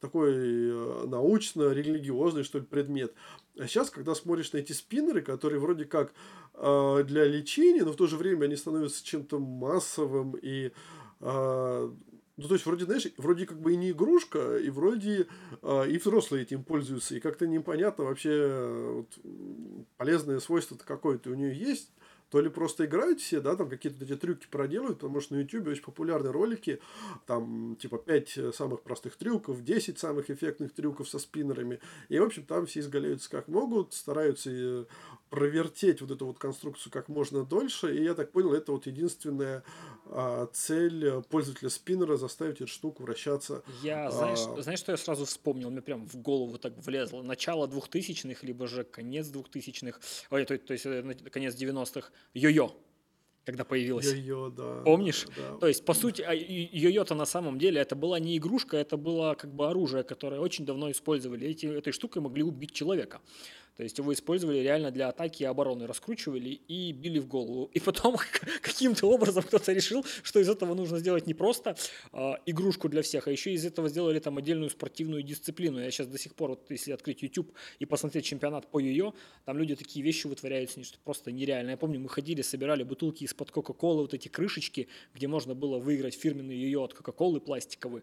[0.00, 3.12] такой э, научно-религиозный, что ли, предмет.
[3.58, 6.14] А сейчас, когда смотришь на эти спиннеры, которые вроде как
[6.54, 10.72] э, для лечения, но в то же время они становятся чем-то массовым и
[11.20, 11.90] э,
[12.40, 15.26] ну, то есть, вроде, знаешь, вроде как бы и не игрушка, и вроде
[15.62, 21.34] э, и взрослые этим пользуются, и как-то непонятно вообще э, вот, полезное свойство-то какое-то у
[21.34, 21.90] нее есть,
[22.30, 25.66] то ли просто играют все, да, там какие-то эти трюки проделывают, потому что на YouTube
[25.66, 26.80] очень популярны ролики,
[27.26, 32.44] там, типа, 5 самых простых трюков, 10 самых эффектных трюков со спиннерами, и, в общем,
[32.44, 34.84] там все изгаляются как могут, стараются э,
[35.30, 39.62] провертеть вот эту вот конструкцию как можно дольше, и я так понял, это вот единственная
[40.06, 43.62] а, цель пользователя спиннера заставить эту штуку вращаться.
[43.82, 44.10] Я, а...
[44.10, 45.70] знаешь, знаешь, что я сразу вспомнил?
[45.70, 47.22] Мне прям в голову так влезло.
[47.22, 52.74] Начало 2000-х, либо же конец 2000-х, ой, то, то есть э, конец 90-х, йо-йо
[53.44, 54.06] когда появилась.
[54.06, 54.82] Йо-йо, да.
[54.84, 55.26] Помнишь?
[55.36, 55.56] Да.
[55.58, 59.34] То есть, по сути, а, йо-йо-то на самом деле это была не игрушка, это было
[59.34, 61.48] как бы оружие, которое очень давно использовали.
[61.48, 63.20] Эти, этой штукой могли убить человека.
[63.76, 67.70] То есть его использовали реально для атаки и обороны, раскручивали и били в голову.
[67.72, 68.16] И потом
[68.62, 71.76] каким-то образом кто-то решил, что из этого нужно сделать не просто
[72.12, 75.80] э, игрушку для всех, а еще из этого сделали там отдельную спортивную дисциплину.
[75.80, 79.58] Я сейчас до сих пор, вот, если открыть YouTube и посмотреть чемпионат по йо-йо, там
[79.58, 81.70] люди такие вещи вытворяют, что просто нереально.
[81.70, 86.14] Я помню, мы ходили, собирали бутылки из-под Кока-Колы, вот эти крышечки, где можно было выиграть
[86.14, 88.02] фирменный йо-йо от Кока-Колы пластиковый.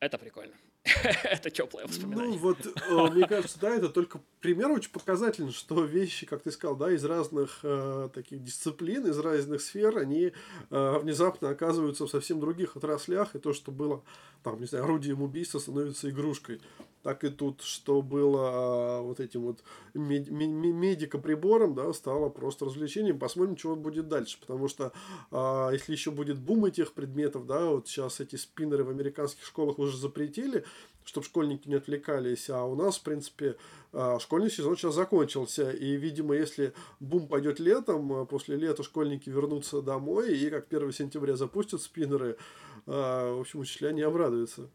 [0.00, 0.54] Это прикольно.
[1.24, 2.32] это теплое воспоминание.
[2.32, 6.50] Ну вот, э, мне кажется, да, это только пример очень показательный, что вещи, как ты
[6.50, 10.32] сказал, да, из разных э, таких дисциплин, из разных сфер, они
[10.70, 14.02] э, внезапно оказываются в совсем других отраслях, и то, что было,
[14.42, 16.60] там, не знаю, орудием убийства, становится игрушкой
[17.04, 19.62] так и тут, что было а, вот этим вот
[19.92, 23.18] медико-прибором, да, стало просто развлечением.
[23.18, 24.92] Посмотрим, что будет дальше, потому что
[25.30, 29.78] а, если еще будет бум этих предметов, да, вот сейчас эти спиннеры в американских школах
[29.78, 30.64] уже запретили,
[31.04, 33.56] чтобы школьники не отвлекались, а у нас, в принципе,
[33.92, 39.82] а, школьный сезон сейчас закончился, и, видимо, если бум пойдет летом, после лета школьники вернутся
[39.82, 42.38] домой, и как 1 сентября запустят спиннеры,
[42.86, 44.70] в общем, учителя не обрадуются.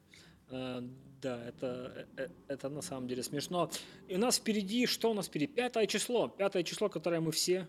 [0.50, 0.82] Э,
[1.22, 3.70] да, это, э, э, это на самом деле смешно.
[4.08, 5.54] И у нас впереди, что у нас впереди?
[5.54, 6.28] Пятое число.
[6.30, 7.68] Пятое число, которое мы все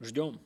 [0.00, 0.40] ждем,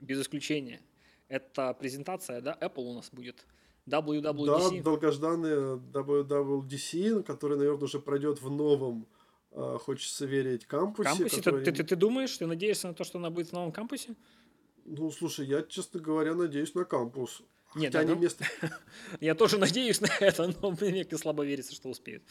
[0.00, 0.80] без исключения.
[1.28, 3.46] Это презентация, да, Apple у нас будет.
[3.86, 4.76] WWDC.
[4.78, 9.06] Да, долгожданная WWDC, который, наверное, уже пройдет в новом,
[9.50, 11.08] хочется верить, кампусе.
[11.10, 11.36] Кампусе?
[11.36, 11.64] Который...
[11.64, 14.14] Ты, ты, ты думаешь, ты надеешься на то, что она будет в новом кампусе?
[14.86, 17.42] Ну, слушай, я, честно говоря, надеюсь на кампус.
[17.74, 18.44] Нет, да, ну, место...
[19.20, 22.22] я тоже надеюсь на это, но мне слабо верится, что успеют.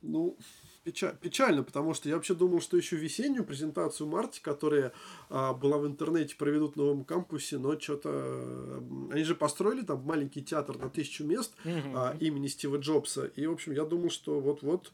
[0.00, 0.36] Ну,
[0.84, 4.92] печаль, печально, потому что я вообще думал, что еще весеннюю презентацию Марти, которая
[5.28, 8.82] а, была в интернете, проведут в новом кампусе, но что-то...
[9.12, 11.92] Они же построили там маленький театр на тысячу мест mm-hmm.
[11.94, 13.26] а, имени Стива Джобса.
[13.26, 14.92] И, в общем, я думал, что вот-вот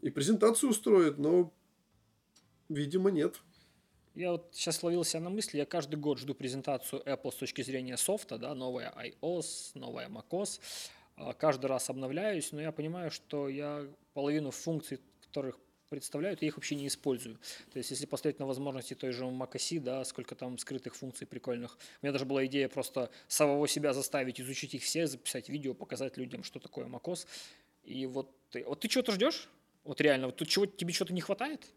[0.00, 1.52] и презентацию устроят, но,
[2.68, 3.40] видимо, нет.
[4.14, 7.96] Я вот сейчас ловился на мысли, я каждый год жду презентацию Apple с точки зрения
[7.96, 10.60] софта, да, новая iOS, новая macOS.
[11.16, 16.56] а, каждый раз обновляюсь, но я понимаю, что я половину функций, которых представляют, я их
[16.56, 17.36] вообще не использую.
[17.72, 21.78] То есть, если посмотреть на возможности той же macOS, да, сколько там скрытых функций прикольных.
[22.02, 26.16] У меня даже была идея просто самого себя заставить изучить их все, записать видео, показать
[26.16, 27.26] людям, что такое macOS.
[27.84, 29.48] И вот ты, вот ты чего-то ждешь?
[29.84, 31.68] Вот реально, вот тут чего, тебе что-то не хватает?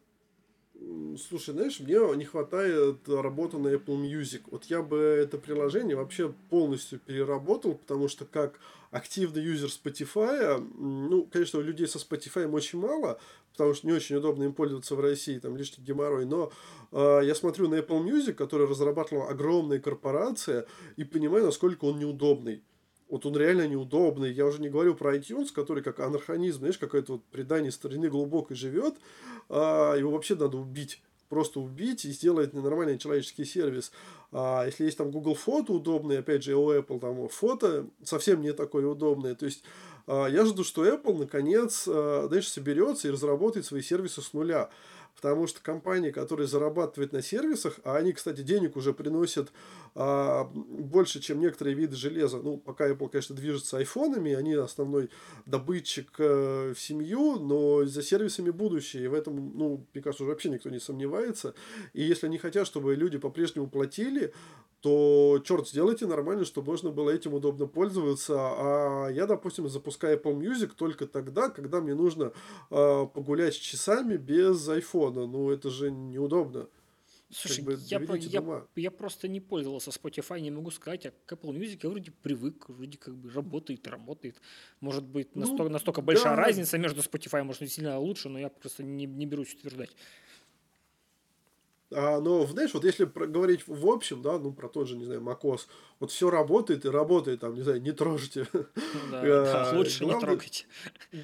[1.29, 4.41] Слушай, знаешь, мне не хватает работы на Apple Music.
[4.51, 8.59] Вот я бы это приложение вообще полностью переработал, потому что как
[8.91, 13.19] активный юзер Spotify, ну, конечно, людей со Spotify очень мало,
[13.51, 16.51] потому что не очень удобно им пользоваться в России, там лишний геморрой, но
[16.91, 20.65] э, я смотрю на Apple Music, который разрабатывала огромная корпорация,
[20.95, 22.61] и понимаю, насколько он неудобный.
[23.13, 24.31] Вот он реально неудобный.
[24.31, 28.55] Я уже не говорю про iTunes, который как анархонизм, знаешь, какое-то вот предание старины глубокой
[28.55, 28.95] живет.
[29.49, 30.99] А, его вообще надо убить
[31.29, 33.91] просто убить и сделать нормальный человеческий сервис.
[34.31, 38.51] А если есть там Google фото удобные, опять же, у Apple там фото совсем не
[38.51, 39.35] такое удобное.
[39.35, 39.63] То есть
[40.07, 44.71] а, я жду, что Apple наконец, а, знаешь, соберется и разработает свои сервисы с нуля.
[45.15, 49.51] Потому что компании, которые зарабатывают на сервисах, а они, кстати, денег уже приносят
[49.95, 52.37] а, больше, чем некоторые виды железа.
[52.37, 55.09] Ну, пока Apple, конечно, движется айфонами, они основной
[55.45, 59.05] добытчик э, в семью, но за сервисами будущее.
[59.05, 61.53] И в этом, ну, мне кажется, уже вообще никто не сомневается.
[61.93, 64.33] И если они хотят, чтобы люди по-прежнему платили,
[64.83, 68.33] то, черт, сделайте нормально, чтобы можно было этим удобно пользоваться.
[68.35, 72.33] А я, допустим, запускаю Apple Music только тогда, когда мне нужно
[72.69, 75.25] э, погулять часами без айфона.
[75.25, 76.67] Ну, это же неудобно.
[77.31, 81.13] Слушай, как бы, я, про, я, я просто не пользовался Spotify, не могу сказать, а
[81.25, 84.35] к Apple Music я вроде привык, вроде как бы работает, работает.
[84.81, 86.07] Может быть, ну, настолько, настолько да.
[86.07, 89.91] большая разница между Spotify, может, не сильно лучше, но я просто не, не берусь утверждать.
[91.95, 95.21] А, но, знаешь, вот если говорить в общем, да, ну, про тот же, не знаю,
[95.21, 95.61] macOS,
[95.99, 98.47] вот все работает и работает, там, не знаю, не трожьте.
[98.53, 98.65] Ну,
[99.11, 99.21] да,
[99.71, 100.67] да, лучше не трогать.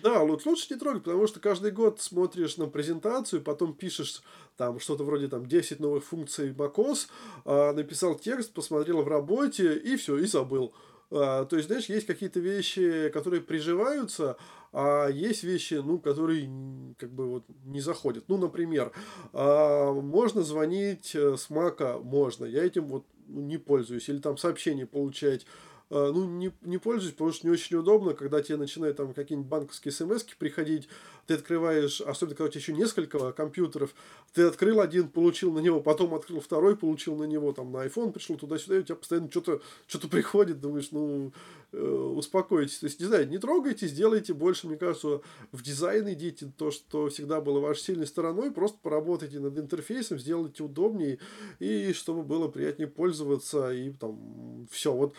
[0.04, 4.22] Да, лучше, не трогать, потому что каждый год смотришь на презентацию, потом пишешь
[4.58, 7.08] там что-то вроде там 10 новых функций macOS,
[7.46, 10.74] а, написал текст, посмотрел в работе и все, и забыл.
[11.12, 14.38] А, то есть, знаешь, есть какие-то вещи, которые приживаются,
[14.72, 16.50] а есть вещи, ну, которые
[16.98, 18.26] как бы вот не заходят.
[18.28, 18.92] Ну, например,
[19.34, 22.46] а, можно звонить э, с Мака, можно.
[22.46, 24.10] Я этим вот ну, не пользуюсь.
[24.10, 25.46] Или там сообщение получать
[25.90, 29.92] ну, не, не пользуюсь, потому что не очень удобно, когда тебе начинают там какие-нибудь банковские
[29.92, 30.88] смс приходить,
[31.26, 33.96] ты открываешь, особенно когда у тебя еще несколько компьютеров,
[34.34, 38.12] ты открыл один, получил на него, потом открыл второй, получил на него, там, на iPhone
[38.12, 41.34] пришел туда-сюда, и у тебя постоянно что-то что приходит, думаешь, ну,
[41.72, 42.80] э, успокойтесь.
[42.80, 45.22] То есть, не знаю, не трогайте, сделайте больше, мне кажется,
[45.52, 50.64] в дизайн идите, то, что всегда было вашей сильной стороной, просто поработайте над интерфейсом, сделайте
[50.64, 51.20] удобнее,
[51.60, 54.94] и чтобы было приятнее пользоваться, и там, все.
[54.94, 55.16] Вот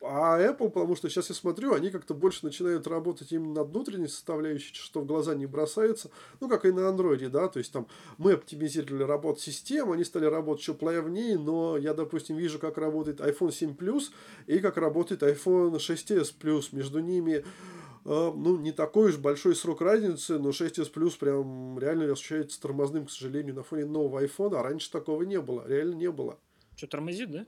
[0.00, 4.08] а Apple, потому что сейчас я смотрю, они как-то больше начинают работать именно над внутренней
[4.08, 6.10] составляющей, что в глаза не бросается.
[6.40, 10.26] Ну, как и на Android, да, то есть там мы оптимизировали работу систем, они стали
[10.26, 14.04] работать еще плавнее, но я, допустим, вижу, как работает iPhone 7 Plus
[14.46, 16.68] и как работает iPhone 6s Plus.
[16.72, 17.42] Между ними э,
[18.04, 23.10] ну, не такой уж большой срок разницы, но 6s Plus прям реально ощущается тормозным, к
[23.10, 26.38] сожалению, на фоне нового iPhone, а раньше такого не было, реально не было.
[26.76, 27.46] Что, тормозит, да?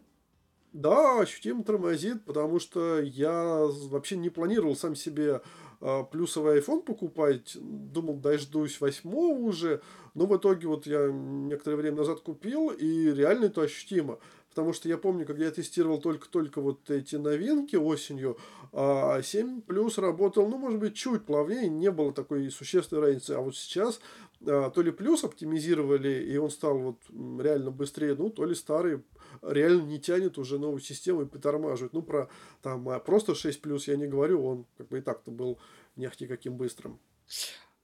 [0.73, 5.43] Да, ощутимо тормозит, потому что я вообще не планировал сам себе
[5.81, 7.57] э, плюсовый iPhone покупать.
[7.61, 9.83] Думал, дождусь восьмого уже.
[10.15, 14.19] Но в итоге вот я некоторое время назад купил, и реально это ощутимо.
[14.51, 18.37] Потому что я помню, когда я тестировал только-только вот эти новинки осенью,
[18.73, 23.31] а 7 плюс работал, ну, может быть, чуть плавнее, не было такой существенной разницы.
[23.33, 24.01] А вот сейчас
[24.45, 29.03] а, то ли плюс оптимизировали, и он стал вот реально быстрее, ну, то ли старый
[29.43, 31.93] реально не тянет уже новую систему и притормаживает.
[31.93, 32.29] Ну, про
[32.63, 35.59] там а, просто 6 плюс я не говорю, он как бы и так-то был
[35.97, 36.99] нехти каким быстрым.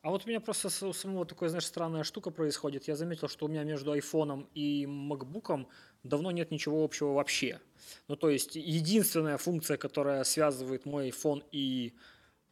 [0.06, 2.86] А вот у меня просто у самого такая, знаешь, странная штука происходит.
[2.86, 5.66] Я заметил, что у меня между айфоном и макбуком
[6.04, 7.60] давно нет ничего общего вообще.
[8.06, 11.96] Ну, то есть, единственная функция, которая связывает мой iPhone и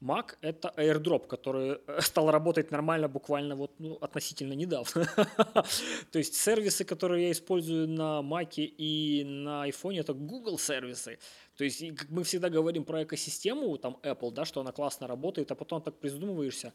[0.04, 5.06] Mac— это AirDrop, который э, стал работать нормально буквально вот, ну, относительно недавно.
[6.12, 11.18] То есть сервисы, которые я использую на Mac и на iPhone, это Google сервисы.
[11.56, 15.54] То есть, мы всегда говорим про экосистему, там Apple, да, что она классно работает, а
[15.54, 16.72] потом так призадумываешься,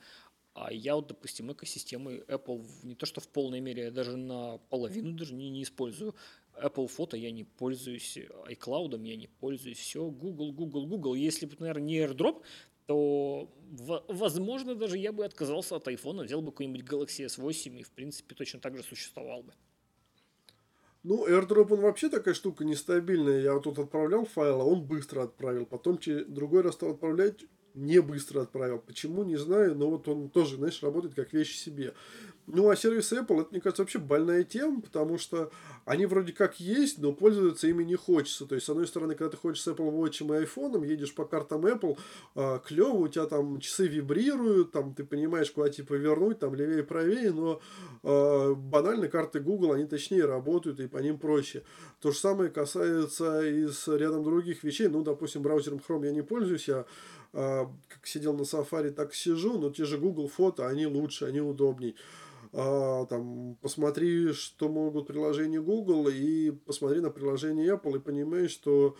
[0.53, 4.57] а я вот, допустим, экосистемы Apple не то что в полной мере, я даже на
[4.69, 6.15] половину даже не, не использую.
[6.61, 11.13] Apple фото я не пользуюсь, iCloud я не пользуюсь, все, Google, Google, Google.
[11.13, 12.43] Если бы, наверное, не AirDrop,
[12.89, 13.47] то,
[14.07, 18.33] возможно, даже я бы отказался от iPhone, взял бы какой-нибудь Galaxy S8 и, в принципе,
[18.33, 19.53] точно так же существовал бы.
[21.03, 23.41] Ну, AirDrop, он вообще такая штука нестабильная.
[23.41, 25.67] Я вот тут отправлял файлы, он быстро отправил.
[25.67, 27.45] Потом другой раз стал отправлять,
[27.79, 28.79] не быстро отправил.
[28.79, 31.93] Почему, не знаю, но вот он тоже, знаешь, работает как вещь себе.
[32.51, 35.51] Ну, а сервис Apple, это, мне кажется, вообще больная тема, потому что
[35.85, 38.47] они вроде как есть, но пользоваться ими не хочется.
[38.47, 41.25] То есть, с одной стороны, когда ты хочешь с Apple Watch и iPhone, едешь по
[41.25, 41.97] картам Apple,
[42.35, 46.83] э, клево, у тебя там часы вибрируют, там ты понимаешь, куда типа вернуть, там левее,
[46.83, 47.61] правее, но
[48.01, 51.63] э, банально карты Google, они точнее работают, и по ним проще.
[52.01, 54.87] То же самое касается и с рядом других вещей.
[54.87, 56.85] Ну, допустим, браузером Chrome я не пользуюсь, я
[57.31, 61.95] как сидел на Safari, так сижу, но те же Google фото, они лучше, они удобней.
[62.51, 68.95] А, там, посмотри, что могут приложения Google, и посмотри на приложение Apple, и понимаешь, что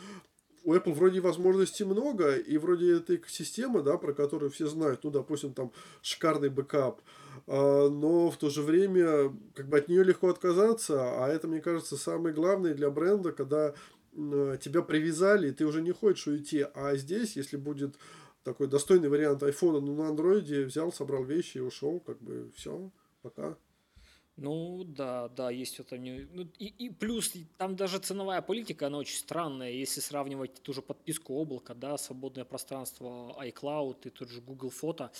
[0.63, 5.09] у Apple вроде возможностей много, и вроде эта экосистема, да, про которую все знают, ну,
[5.09, 5.71] допустим, там
[6.03, 7.01] шикарный бэкап,
[7.47, 11.61] а, но в то же время как бы от нее легко отказаться, а это, мне
[11.61, 13.73] кажется, самое главное для бренда, когда
[14.11, 17.95] тебя привязали, и ты уже не хочешь уйти, а здесь, если будет
[18.43, 22.91] такой достойный вариант айфона, ну, на андроиде взял, собрал вещи и ушел, как бы все
[23.21, 23.57] пока.
[24.41, 26.27] Ну да, да, есть это не.
[26.31, 30.81] Ну, и, и плюс там даже ценовая политика, она очень странная, если сравнивать ту же
[30.81, 35.11] подписку облака, да, свободное пространство iCloud и тот же Google фото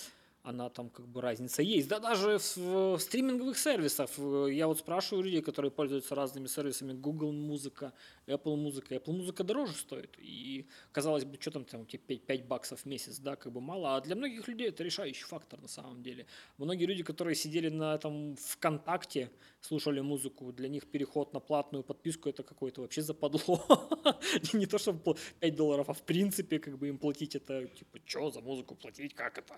[0.42, 1.88] она там как бы разница есть.
[1.88, 4.10] Да даже в, в стриминговых сервисах.
[4.50, 7.92] Я вот спрашиваю людей, которые пользуются разными сервисами, Google музыка,
[8.26, 8.94] Apple музыка.
[8.94, 10.16] Apple музыка дороже стоит.
[10.18, 13.60] И казалось бы, что там, там типа 5, 5 баксов в месяц, да, как бы
[13.60, 13.96] мало.
[13.96, 16.26] А для многих людей это решающий фактор на самом деле.
[16.56, 19.30] Многие люди, которые сидели на этом ВКонтакте,
[19.60, 23.64] слушали музыку, для них переход на платную подписку это какое-то вообще западло.
[24.52, 28.30] Не то, чтобы 5 долларов, а в принципе как бы им платить это, типа, что
[28.30, 29.54] за музыку платить, как это?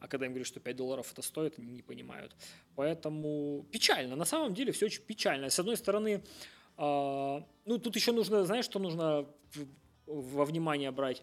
[0.00, 2.34] А когда им говорят, что 5 долларов это стоит, они не понимают.
[2.76, 5.50] Поэтому печально, на самом деле все очень печально.
[5.50, 6.24] С одной стороны,
[6.76, 9.26] а, ну тут еще нужно, знаешь, что нужно
[10.06, 11.22] во внимание брать?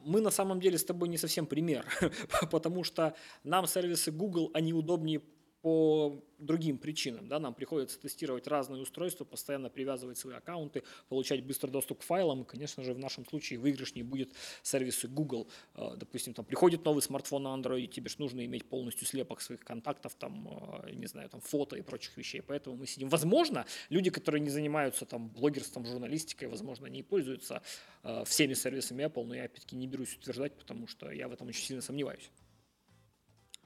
[0.00, 1.84] мы на самом деле с тобой не совсем пример,
[2.50, 3.14] потому что
[3.44, 5.20] нам сервисы Google, они удобнее
[5.62, 7.28] по другим причинам.
[7.28, 12.42] Да, нам приходится тестировать разные устройства, постоянно привязывать свои аккаунты, получать быстрый доступ к файлам.
[12.42, 14.32] И, конечно же, в нашем случае выигрышнее будет
[14.62, 15.48] сервисы Google.
[15.74, 19.60] Э, допустим, там приходит новый смартфон на Android, тебе же нужно иметь полностью слепок своих
[19.60, 22.42] контактов, там, э, не знаю, там, фото и прочих вещей.
[22.42, 23.08] Поэтому мы сидим.
[23.08, 27.62] Возможно, люди, которые не занимаются там блогерством, журналистикой, возможно, не пользуются
[28.02, 31.46] э, всеми сервисами Apple, но я опять-таки не берусь утверждать, потому что я в этом
[31.46, 32.30] очень сильно сомневаюсь.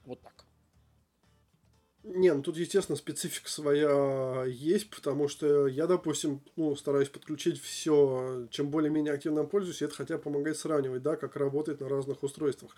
[0.05, 0.46] Вот так.
[2.09, 8.47] Не, ну тут, естественно, специфика своя есть, потому что я, допустим, ну, стараюсь подключить все,
[8.49, 12.23] чем более-менее активно пользуюсь, и это хотя бы помогает сравнивать, да, как работает на разных
[12.23, 12.77] устройствах.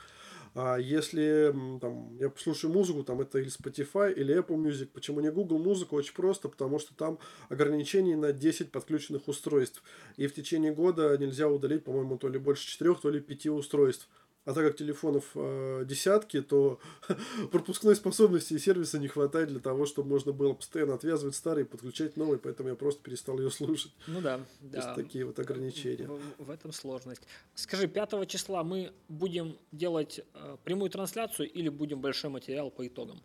[0.55, 5.29] А если там, я послушаю музыку, там это или Spotify, или Apple Music, почему не
[5.29, 5.95] Google Музыку?
[5.95, 7.19] Очень просто, потому что там
[7.49, 9.83] ограничение на 10 подключенных устройств.
[10.17, 14.09] И в течение года нельзя удалить, по-моему, то ли больше 4, то ли 5 устройств.
[14.49, 16.79] А так как телефонов э, десятки, то
[17.51, 21.67] пропускной способности и сервиса не хватает для того, чтобы можно было постоянно отвязывать старый и
[21.67, 23.91] подключать новый, поэтому я просто перестал ее слушать.
[24.07, 24.77] Ну да, да.
[24.79, 26.07] Есть такие вот ограничения.
[26.07, 27.21] В, в, этом сложность.
[27.53, 33.21] Скажи, 5 числа мы будем делать э, прямую трансляцию или будем большой материал по итогам?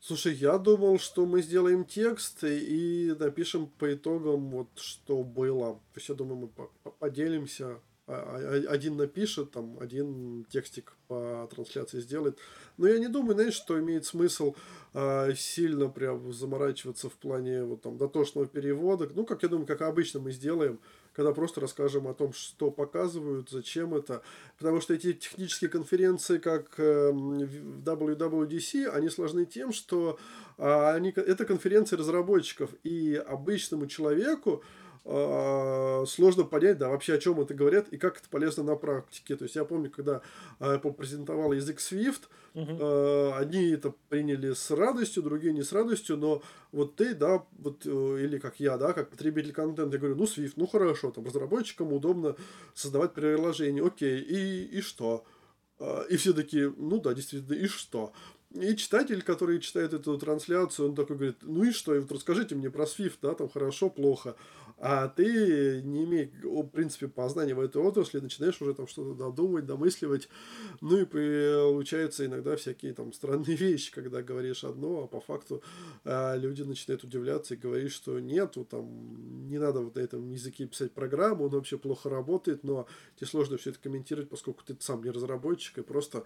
[0.00, 5.74] Слушай, я думал, что мы сделаем текст и напишем по итогам вот что было.
[5.74, 12.38] То есть я думаю, мы поделимся один напишет, там, один текстик по трансляции сделает.
[12.76, 14.54] Но я не думаю, знаешь, что имеет смысл
[14.94, 19.10] э, сильно прям заморачиваться в плане вот там дотошного перевода.
[19.12, 20.78] Ну, как я думаю, как обычно мы сделаем,
[21.14, 24.22] когда просто расскажем о том, что показывают, зачем это.
[24.58, 30.16] Потому что эти технические конференции, как э, в WWDC, они сложны тем, что
[30.58, 32.70] э, они, это конференции разработчиков.
[32.84, 34.66] И обычному человеку, а,
[35.06, 39.36] сложно понять, да, вообще о чем это говорят и как это полезно на практике.
[39.36, 40.20] То есть я помню, когда
[40.58, 42.22] Apple презентовал язык Swift,
[42.54, 43.34] uh-huh.
[43.34, 46.42] одни это приняли с радостью, другие не с радостью, но
[46.72, 50.24] вот ты, да, вот, э, или как я, да, как потребитель контента, я говорю, ну,
[50.24, 52.34] Swift, ну, хорошо, там, разработчикам удобно
[52.74, 55.24] создавать приложение, окей, и, и что?
[55.78, 58.12] А, и все такие, ну да, действительно, и что?
[58.54, 62.54] И читатель, который читает эту трансляцию, он такой говорит, ну и что, и вот расскажите
[62.54, 64.36] мне про Swift, да, там хорошо, плохо
[64.78, 69.64] а ты, не имея, в принципе, познания в этой отрасли, начинаешь уже там что-то додумывать,
[69.64, 70.28] домысливать,
[70.80, 75.62] ну и получаются иногда всякие там странные вещи, когда говоришь одно, а по факту
[76.04, 80.66] а, люди начинают удивляться и говорить, что нету, там, не надо вот на этом языке
[80.66, 85.02] писать программу, он вообще плохо работает, но тебе сложно все это комментировать, поскольку ты сам
[85.02, 86.24] не разработчик и просто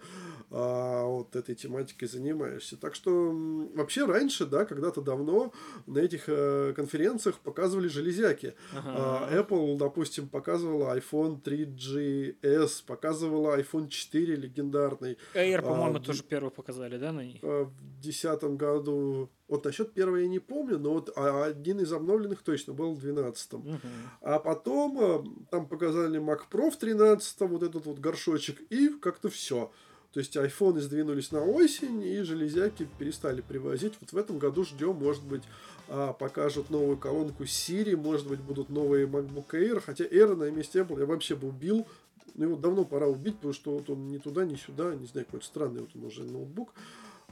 [0.49, 2.75] а, вот этой тематикой занимаешься.
[2.75, 3.31] Так что
[3.75, 5.53] вообще раньше, да, когда-то давно
[5.87, 8.40] на этих э, конференциях показывали железяки.
[8.75, 9.27] Ага.
[9.29, 15.17] А, Apple, допустим, показывала iPhone 3GS, показывала iPhone 4 легендарный.
[15.33, 17.39] Air, а, по-моему, а, тоже первый показали, да, на ней?
[17.43, 22.41] А, в 2010 году вот насчет первого я не помню, но вот один из обновленных
[22.41, 23.79] точно был в 12 угу.
[24.21, 29.29] А потом э, там показали Mac Pro в 13 вот этот вот горшочек, и как-то
[29.29, 29.71] все.
[30.13, 33.93] То есть айфоны сдвинулись на осень, и железяки перестали привозить.
[34.01, 35.43] Вот в этом году ждем, может быть,
[35.87, 39.79] а, покажут новую колонку Siri, может быть, будут новые MacBook Air.
[39.79, 41.87] Хотя Air на месте Apple я вообще бы убил.
[42.35, 45.25] Ну, его давно пора убить, потому что вот он ни туда, ни сюда, не знаю,
[45.25, 46.73] какой-то странный вот он уже ноутбук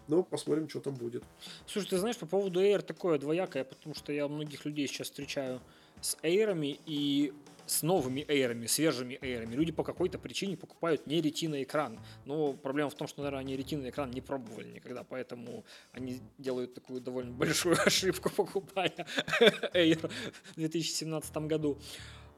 [0.10, 1.24] но посмотрим, что там будет.
[1.68, 5.62] Слушай, ты знаешь, по поводу Air такое двоякое, потому что я многих людей сейчас встречаю
[6.02, 7.32] с Air'ами и
[7.70, 9.56] с новыми Air'ами, свежими Air'ами.
[9.56, 12.00] Люди по какой-то причине покупают не ретина экран.
[12.26, 16.74] Но проблема в том, что, наверное, они ретина экран не пробовали никогда, поэтому они делают
[16.74, 18.94] такую довольно большую ошибку, покупая
[19.74, 20.12] Air
[20.52, 21.78] в 2017 году.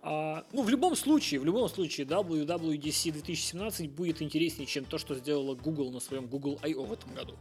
[0.04, 5.16] А, ну, в любом случае, в любом случае, WWDC 2017 будет интереснее, чем то, что
[5.16, 6.86] сделала Google на своем Google I.O.
[6.86, 7.38] в этом году.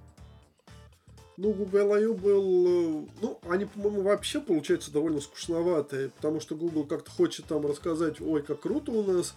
[1.43, 2.12] Ну, Google I.O.
[2.12, 2.66] был...
[2.66, 8.20] Э, ну, они, по-моему, вообще, получаются довольно скучноватые, потому что Google как-то хочет там рассказать,
[8.20, 9.34] ой, как круто у нас,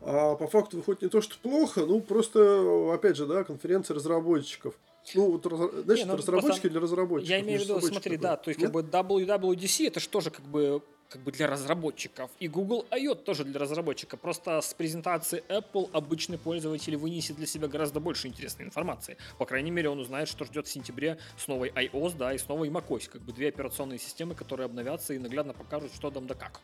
[0.00, 4.74] а по факту выходит не то, что плохо, ну, просто, опять же, да, конференция разработчиков.
[5.14, 5.44] Ну, вот,
[5.84, 7.28] значит, не, ну, разработчики для разработчиков.
[7.28, 8.18] Я имею в виду, смотри, такой.
[8.18, 8.72] да, то есть, Нет?
[8.72, 10.80] как бы WWDC это же тоже как бы
[11.12, 12.30] как бы для разработчиков.
[12.40, 13.14] И Google I.O.
[13.14, 14.16] тоже для разработчика.
[14.16, 19.18] Просто с презентации Apple обычный пользователь вынесет для себя гораздо больше интересной информации.
[19.38, 22.48] По крайней мере, он узнает, что ждет в сентябре с новой iOS, да, и с
[22.48, 23.10] новой macOS.
[23.10, 26.60] Как бы две операционные системы, которые обновятся и наглядно покажут, что там да как.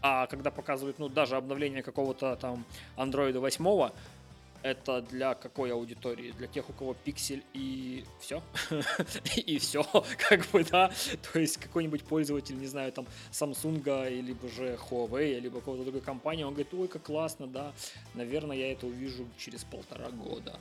[0.00, 2.64] А когда показывают, ну, даже обновление какого-то там
[2.96, 3.90] Android 8,
[4.62, 6.32] это для какой аудитории?
[6.32, 8.42] Для тех, у кого пиксель и все?
[9.36, 9.82] и все,
[10.28, 10.90] как бы, да.
[11.32, 16.44] То есть какой-нибудь пользователь, не знаю, там, Samsung, либо же Huawei, либо какой-то другой компании,
[16.44, 17.72] он говорит, ой, как классно, да.
[18.14, 20.58] Наверное, я это увижу через полтора года.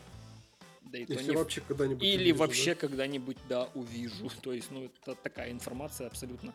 [0.91, 1.35] Да и Если не...
[1.35, 2.81] вообще когда-нибудь Или увижу, вообще да?
[2.81, 4.29] когда-нибудь, да, увижу.
[4.41, 6.53] То есть, ну, это такая информация абсолютно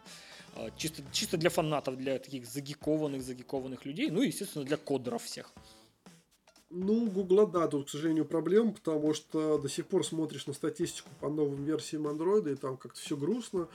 [0.55, 5.24] а, чисто, чисто для фанатов, для таких загикованных, загикованных людей, ну и, естественно, для кодеров
[5.24, 5.53] всех.
[6.75, 11.11] Ну, Гугла, да, тут, к сожалению, проблем, потому что до сих пор смотришь на статистику
[11.20, 13.68] по новым версиям андроида, и там как-то все грустно.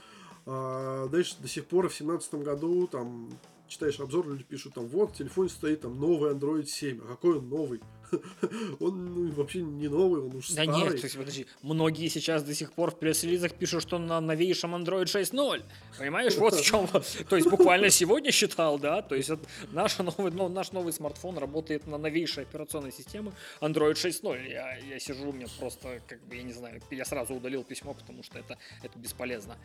[0.47, 3.29] А дальше до сих пор в 2017 году там
[3.67, 7.01] читаешь обзор, люди пишут там, вот, в телефоне стоит там новый Android 7.
[7.03, 7.81] А какой он новый?
[8.79, 10.67] он ну, вообще не новый, он уже да старый.
[10.67, 14.21] Да нет, то есть, подожди, многие сейчас до сих пор в пресс-релизах пишут, что на
[14.21, 15.63] новейшем Android 6.0.
[15.97, 16.87] Понимаешь, вот в чем.
[17.29, 19.31] То есть буквально сегодня считал, да, то есть
[19.71, 23.31] наш новый, ну, наш новый смартфон работает на новейшей операционной системе
[23.61, 24.49] Android 6.0.
[24.49, 27.93] Я, я сижу, у меня просто, как бы, я не знаю, я сразу удалил письмо,
[27.93, 29.57] потому что это, это бесполезно.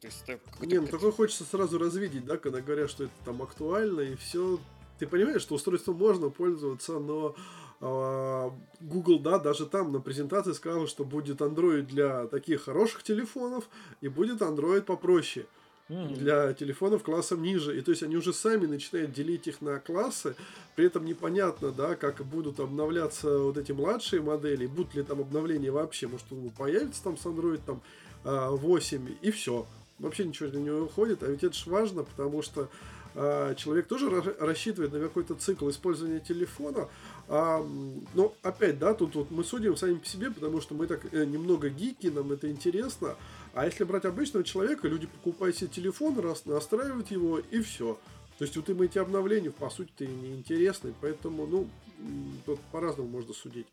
[0.00, 3.40] То есть это не, ну такое хочется сразу развидеть, да, когда говорят, что это там
[3.40, 4.58] актуально и все.
[4.98, 7.36] Ты понимаешь, что устройством можно пользоваться, но
[7.82, 13.68] Google, да, даже там на презентации сказал, что будет Android для таких хороших телефонов
[14.00, 15.46] и будет Android попроще
[15.88, 16.14] mm-hmm.
[16.14, 17.76] для телефонов классом ниже.
[17.76, 20.36] И то есть они уже сами начинают делить их на классы,
[20.76, 25.72] при этом непонятно, да, как будут обновляться вот эти младшие модели, будут ли там обновления
[25.72, 27.82] вообще, может он появится там с Android там
[28.24, 29.66] 8 а, и все.
[29.98, 32.68] Вообще ничего для него уходит, а ведь это же важно, потому что
[33.14, 34.10] а, человек тоже
[34.40, 36.88] рассчитывает на какой-то цикл использования телефона.
[37.28, 37.64] А,
[38.14, 41.24] но опять, да, тут вот мы судим сами по себе, потому что мы так э,
[41.24, 43.16] немного гики, нам это интересно.
[43.54, 47.98] А если брать обычного человека, люди покупают себе телефон, раз настраивают его и все.
[48.38, 51.68] То есть вот им эти обновления, по сути-то, не интересны, поэтому, ну,
[52.44, 53.66] тут по-разному можно судить.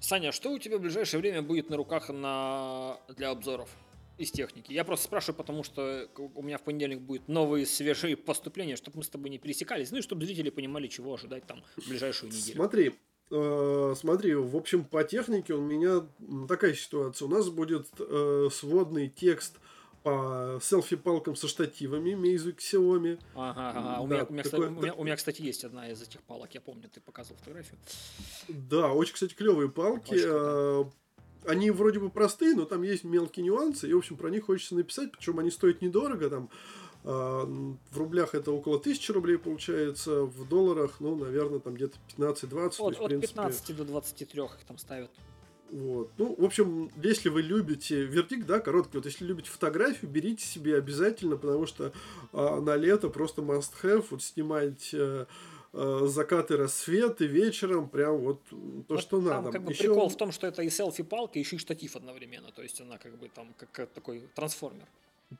[0.00, 2.98] Саня, что у тебя в ближайшее время будет на руках на...
[3.16, 3.70] для обзоров?
[4.18, 4.72] Из техники.
[4.72, 9.04] Я просто спрашиваю, потому что у меня в понедельник будет новые свежие поступления, чтобы мы
[9.04, 12.56] с тобой не пересекались, ну и чтобы зрители понимали, чего ожидать там в ближайшую неделю.
[12.56, 12.94] Смотри,
[13.30, 16.06] э, смотри, в общем, по технике у меня
[16.48, 17.26] такая ситуация.
[17.26, 19.58] У нас будет э, сводный текст
[20.04, 23.18] по селфи-палкам со штативами Meizu Xiaomi.
[23.34, 24.00] Ага, ага.
[24.02, 26.02] У, да, меня, у, меня, такой, кстати, у, меня, у меня, кстати, есть одна из
[26.02, 27.78] этих палок, я помню, ты показывал фотографию.
[28.48, 30.12] Да, очень, кстати, клевые палки.
[30.12, 30.92] Очень
[31.46, 34.74] они вроде бы простые, но там есть мелкие нюансы, и, в общем, про них хочется
[34.74, 36.50] написать, причем они стоят недорого, там,
[37.04, 37.44] а,
[37.90, 42.66] в рублях это около 1000 рублей получается, в долларах, ну, наверное, там где-то 15-20.
[42.78, 43.34] От, есть, от принципе...
[43.34, 45.10] 15 до 23 их там ставят.
[45.70, 46.12] Вот.
[46.18, 50.76] Ну, в общем, если вы любите вердикт, да, короткий, вот если любите фотографию, берите себе
[50.76, 51.92] обязательно, потому что
[52.32, 54.94] а, на лето просто must have, вот снимать
[55.74, 58.56] э, э, закаты, рассветы вечером, прям вот то,
[58.88, 59.52] вот что там надо.
[59.52, 59.84] Как бы Еще...
[59.84, 63.16] прикол в том, что это и селфи-палка, еще и штатив одновременно, то есть она как
[63.18, 64.86] бы там как такой трансформер.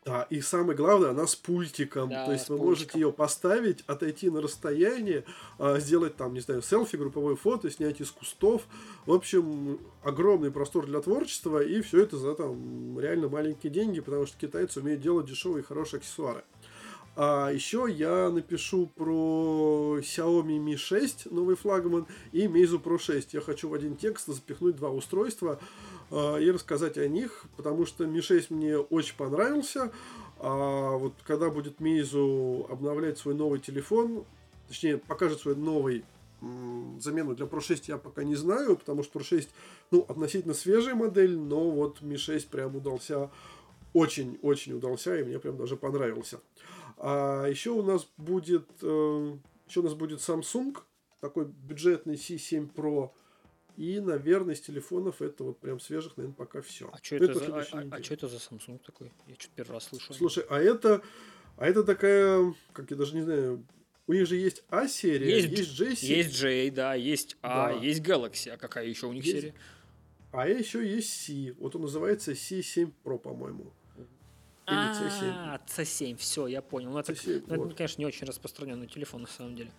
[0.04, 2.08] Да, и самое главное, она с пультиком.
[2.08, 2.66] Да, То есть вы пультиком.
[2.66, 5.24] можете ее поставить, отойти на расстояние,
[5.58, 8.66] а, сделать там, не знаю, селфи, групповое фото, снять из кустов.
[9.06, 14.26] В общем, огромный простор для творчества, и все это за там реально маленькие деньги, потому
[14.26, 16.44] что китайцы умеют делать дешевые и хорошие аксессуары.
[17.16, 23.34] А еще я напишу про Xiaomi Mi 6, новый флагман, и Meizu Pro 6.
[23.34, 25.60] Я хочу в один текст запихнуть два устройства
[26.10, 29.92] э, и рассказать о них, потому что Mi 6 мне очень понравился.
[30.40, 34.24] А вот когда будет Meizu обновлять свой новый телефон,
[34.66, 36.04] точнее, покажет свой новый
[37.00, 39.48] замену для Pro 6 я пока не знаю, потому что Pro 6,
[39.92, 43.30] ну, относительно свежая модель, но вот Mi 6 прям удался,
[43.92, 46.40] очень-очень удался, и мне прям даже понравился.
[46.96, 49.36] А еще у нас будет, э,
[49.68, 50.76] еще у нас будет Samsung,
[51.20, 53.10] такой бюджетный C7 Pro.
[53.76, 56.88] И, наверное, из телефонов это вот прям свежих, наверное, пока все.
[56.92, 59.12] А что это, это, за, а, а, что это за Samsung такой?
[59.26, 60.14] Я что-то первый раз слышу.
[60.14, 61.02] Слушай, а это,
[61.56, 63.66] а это такая, как я даже не знаю,
[64.06, 66.16] у них же есть А-серия, есть, есть J серия.
[66.18, 67.80] Есть J, да, есть А, да.
[67.80, 68.50] есть Galaxy.
[68.50, 69.54] А какая еще у них есть, серия?
[70.30, 71.54] А еще есть C.
[71.58, 73.72] Вот он называется C7 Pro, по-моему.
[74.66, 75.32] Или C7.
[75.34, 76.90] А, C7, все, я понял.
[76.90, 79.70] Ну, это, C7, ну, это, конечно, не очень распространенный телефон на самом деле.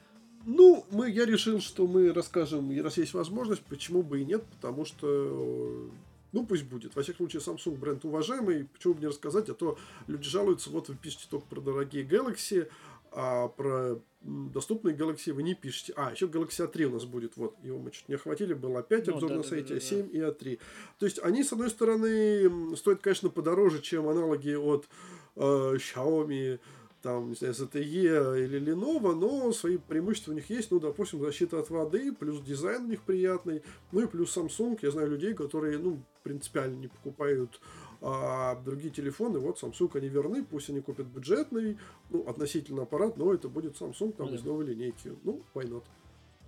[0.46, 4.86] Ну, мы, я решил, что мы расскажем, раз есть возможность, почему бы и нет, потому
[4.86, 5.90] что,
[6.32, 6.96] ну, пусть будет.
[6.96, 10.88] Во всяком случае, Samsung бренд уважаемый, почему бы не рассказать, а то люди жалуются, вот
[10.88, 12.70] вы пишете только про дорогие Galaxy,
[13.16, 15.94] а про доступные Galaxy вы не пишете.
[15.96, 19.08] А, еще Galaxy A3 у нас будет, вот, его мы чуть не охватили, был опять
[19.08, 20.60] ну, обзор да, на сайте, да, да, A7 и A3.
[21.00, 24.88] То есть, они, с одной стороны, стоят, конечно, подороже, чем аналоги от
[25.36, 26.60] э, Xiaomi,
[27.02, 31.60] там, не знаю, ZTE или Lenovo, но свои преимущества у них есть, ну, допустим, защита
[31.60, 33.62] от воды, плюс дизайн у них приятный,
[33.92, 37.62] ну и плюс Samsung, я знаю людей, которые, ну, принципиально не покупают
[38.08, 41.80] а другие телефоны, вот Samsung они верны, пусть они купят бюджетный,
[42.12, 44.36] ну, относительно аппарат, но это будет Samsung там mm-hmm.
[44.36, 45.16] из новой линейки.
[45.24, 45.84] Ну, why not?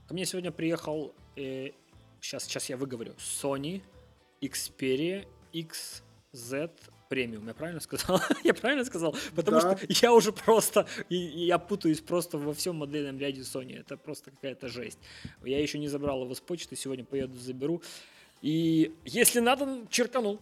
[0.08, 1.72] Ко мне сегодня приехал, э,
[2.22, 3.82] сейчас, сейчас я выговорю, Sony
[4.40, 6.70] Xperia XZ
[7.10, 8.22] премиум, я правильно сказал?
[8.44, 9.16] я правильно сказал?
[9.36, 9.78] Потому да.
[9.78, 13.80] что я уже просто, я путаюсь просто во всем модельном ряде Sony.
[13.80, 15.00] Это просто какая-то жесть.
[15.44, 17.82] Я еще не забрал его с почты, сегодня поеду заберу.
[18.44, 20.40] И если надо, черкану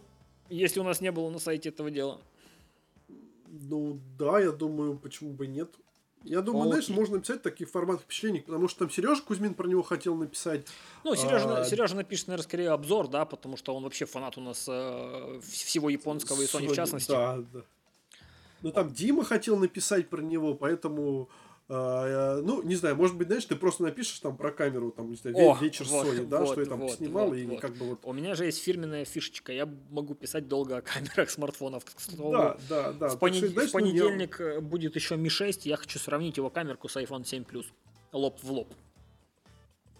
[0.50, 2.20] если у нас не было на сайте этого дела.
[3.48, 5.70] Ну да, я думаю, почему бы нет.
[6.24, 6.82] Я думаю, Окей.
[6.82, 10.66] знаешь, можно написать таких формат впечатлений, потому что там Сережа Кузьмин про него хотел написать.
[11.04, 11.64] Ну, Сережа, а...
[11.64, 15.88] Сережа напишет, наверное, скорее обзор, да, потому что он вообще фанат у нас э, всего
[15.88, 17.12] японского и Sony в частности.
[17.12, 17.60] Да, да.
[18.62, 21.28] Ну, там Дима хотел написать про него, поэтому
[21.68, 25.16] а, ну, не знаю, может быть, знаешь, ты просто напишешь там про камеру, там, не
[25.16, 27.60] знаю, О, вечер вот, Sony, да, вот, что я там вот, снимал, вот, и вот.
[27.60, 27.98] как бы вот.
[28.04, 31.82] У меня же есть фирменная фишечка, я могу писать долго о камерах смартфонов.
[32.16, 33.08] Да, да, да.
[33.08, 33.50] В, понед...
[33.50, 34.60] что, в понедельник ну, я...
[34.60, 37.66] будет еще Mi 6, я хочу сравнить его камерку с iPhone 7 Plus,
[38.12, 38.72] лоб в лоб.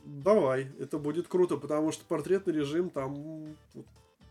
[0.04, 3.56] Давай, это будет круто, потому что портретный режим там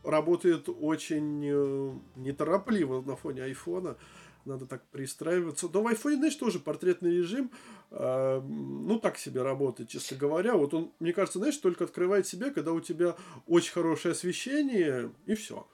[0.05, 3.97] работает очень э, неторопливо на фоне айфона
[4.45, 5.69] надо так пристраиваться.
[5.71, 7.51] Но в iPhone, знаешь, тоже портретный режим,
[7.91, 10.55] э, ну, так себе работает, честно говоря.
[10.55, 13.15] Вот он, мне кажется, знаешь, только открывает себя, когда у тебя
[13.47, 15.67] очень хорошее освещение, и все.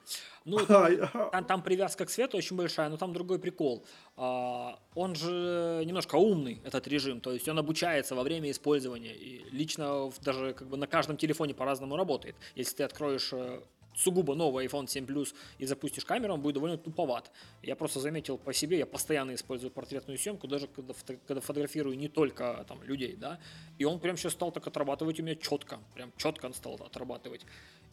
[0.44, 3.84] Ну, там, там, там привязка к свету очень большая, но там другой прикол.
[4.16, 9.14] А, он же немножко умный, этот режим, то есть он обучается во время использования.
[9.14, 12.36] И лично даже как бы на каждом телефоне по-разному работает.
[12.54, 13.60] Если ты откроешь э,
[13.94, 17.30] сугубо новый iPhone 7 Plus и запустишь камеру, он будет довольно туповат.
[17.62, 20.94] Я просто заметил по себе, я постоянно использую портретную съемку, даже когда,
[21.26, 23.38] когда фотографирую не только там людей, да,
[23.78, 27.44] и он прям сейчас стал так отрабатывать у меня четко, прям четко он стал отрабатывать.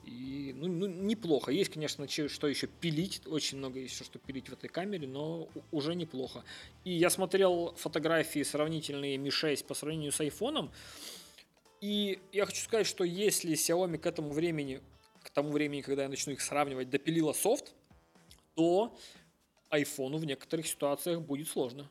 [0.05, 1.51] И, ну, ну, неплохо.
[1.51, 5.93] Есть, конечно, что еще пилить, очень много еще что пилить в этой камере, но уже
[5.93, 6.43] неплохо.
[6.83, 10.71] И я смотрел фотографии сравнительные Mi 6 по сравнению с iPhone,
[11.81, 14.81] и я хочу сказать, что если Xiaomi к этому времени
[15.31, 17.73] к тому времени, когда я начну их сравнивать, допилила софт,
[18.55, 18.95] то
[19.69, 21.87] айфону в некоторых ситуациях будет сложно.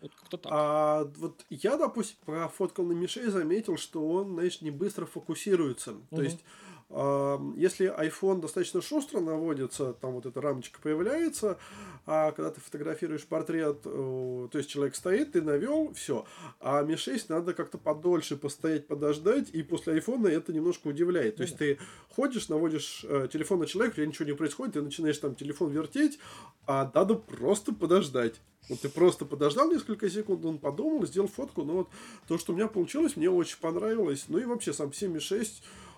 [0.00, 0.52] Вот как-то так.
[0.54, 5.92] А вот я, допустим, профоткал на Мишей, заметил, что он, знаешь, не быстро фокусируется.
[5.92, 6.16] Угу.
[6.16, 6.44] То есть
[6.88, 11.58] если iPhone достаточно шустро наводится, там вот эта рамочка появляется,
[12.06, 16.24] а когда ты фотографируешь портрет, то есть человек стоит, ты навел, все.
[16.60, 21.36] А Mi 6 надо как-то подольше постоять, подождать, и после iPhone это немножко удивляет.
[21.36, 21.78] То есть ты
[22.14, 25.72] ходишь, наводишь э, телефон на человека, у тебя ничего не происходит, ты начинаешь там телефон
[25.72, 26.20] вертеть,
[26.66, 28.40] а надо просто подождать.
[28.68, 31.88] Вот ты просто подождал несколько секунд, он подумал, сделал фотку, но вот
[32.26, 34.26] то, что у меня получилось, мне очень понравилось.
[34.28, 35.46] Ну и вообще сам 7.6 э,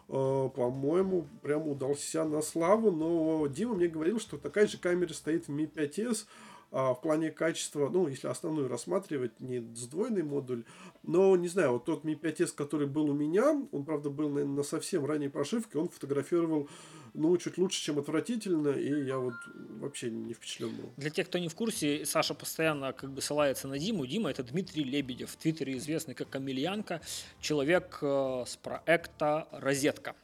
[0.08, 5.50] по-моему, прям удался на славу, но Дима мне говорил, что такая же камера стоит в
[5.50, 6.24] Mi 5s,
[6.70, 10.64] а в плане качества, ну, если основную рассматривать, не сдвоенный модуль,
[11.02, 14.56] но, не знаю, вот тот Mi 5s, который был у меня, он, правда, был, наверное,
[14.56, 16.68] на совсем ранней прошивке, он фотографировал,
[17.14, 19.34] ну, чуть лучше, чем отвратительно, и я вот
[19.80, 20.90] вообще не впечатлен был.
[20.96, 24.06] Для тех, кто не в курсе, Саша постоянно как бы ссылается на Диму.
[24.06, 27.00] Дима– это Дмитрий Лебедев, в Твиттере известный как Камильянка,
[27.40, 30.14] человек э, с проекта «Розетка».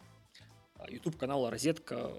[0.89, 2.11] YouTube канала Розетка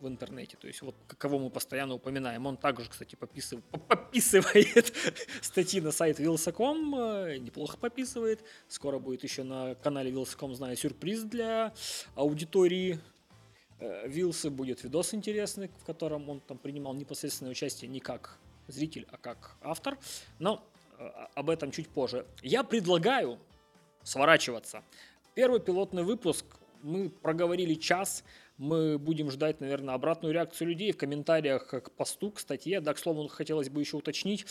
[0.00, 0.56] в интернете.
[0.56, 2.46] То есть вот кого мы постоянно упоминаем.
[2.46, 4.94] Он также, кстати, пописывает, пописывает
[5.40, 8.44] статьи на сайт Вилсаком, э, неплохо пописывает.
[8.68, 11.72] Скоро будет еще на канале Вилсаком, знаю, сюрприз для
[12.14, 13.00] аудитории
[13.80, 14.50] э, Вилсы.
[14.50, 18.38] Будет видос интересный, в котором он там принимал непосредственное участие не как
[18.68, 19.98] зритель, а как автор.
[20.38, 20.62] Но
[20.98, 22.26] э, об этом чуть позже.
[22.42, 23.38] Я предлагаю
[24.02, 24.82] сворачиваться.
[25.34, 26.44] Первый пилотный выпуск
[26.84, 28.24] мы проговорили час,
[28.58, 32.80] мы будем ждать, наверное, обратную реакцию людей в комментариях к посту, к статье.
[32.80, 34.46] Да, к слову, хотелось бы еще уточнить.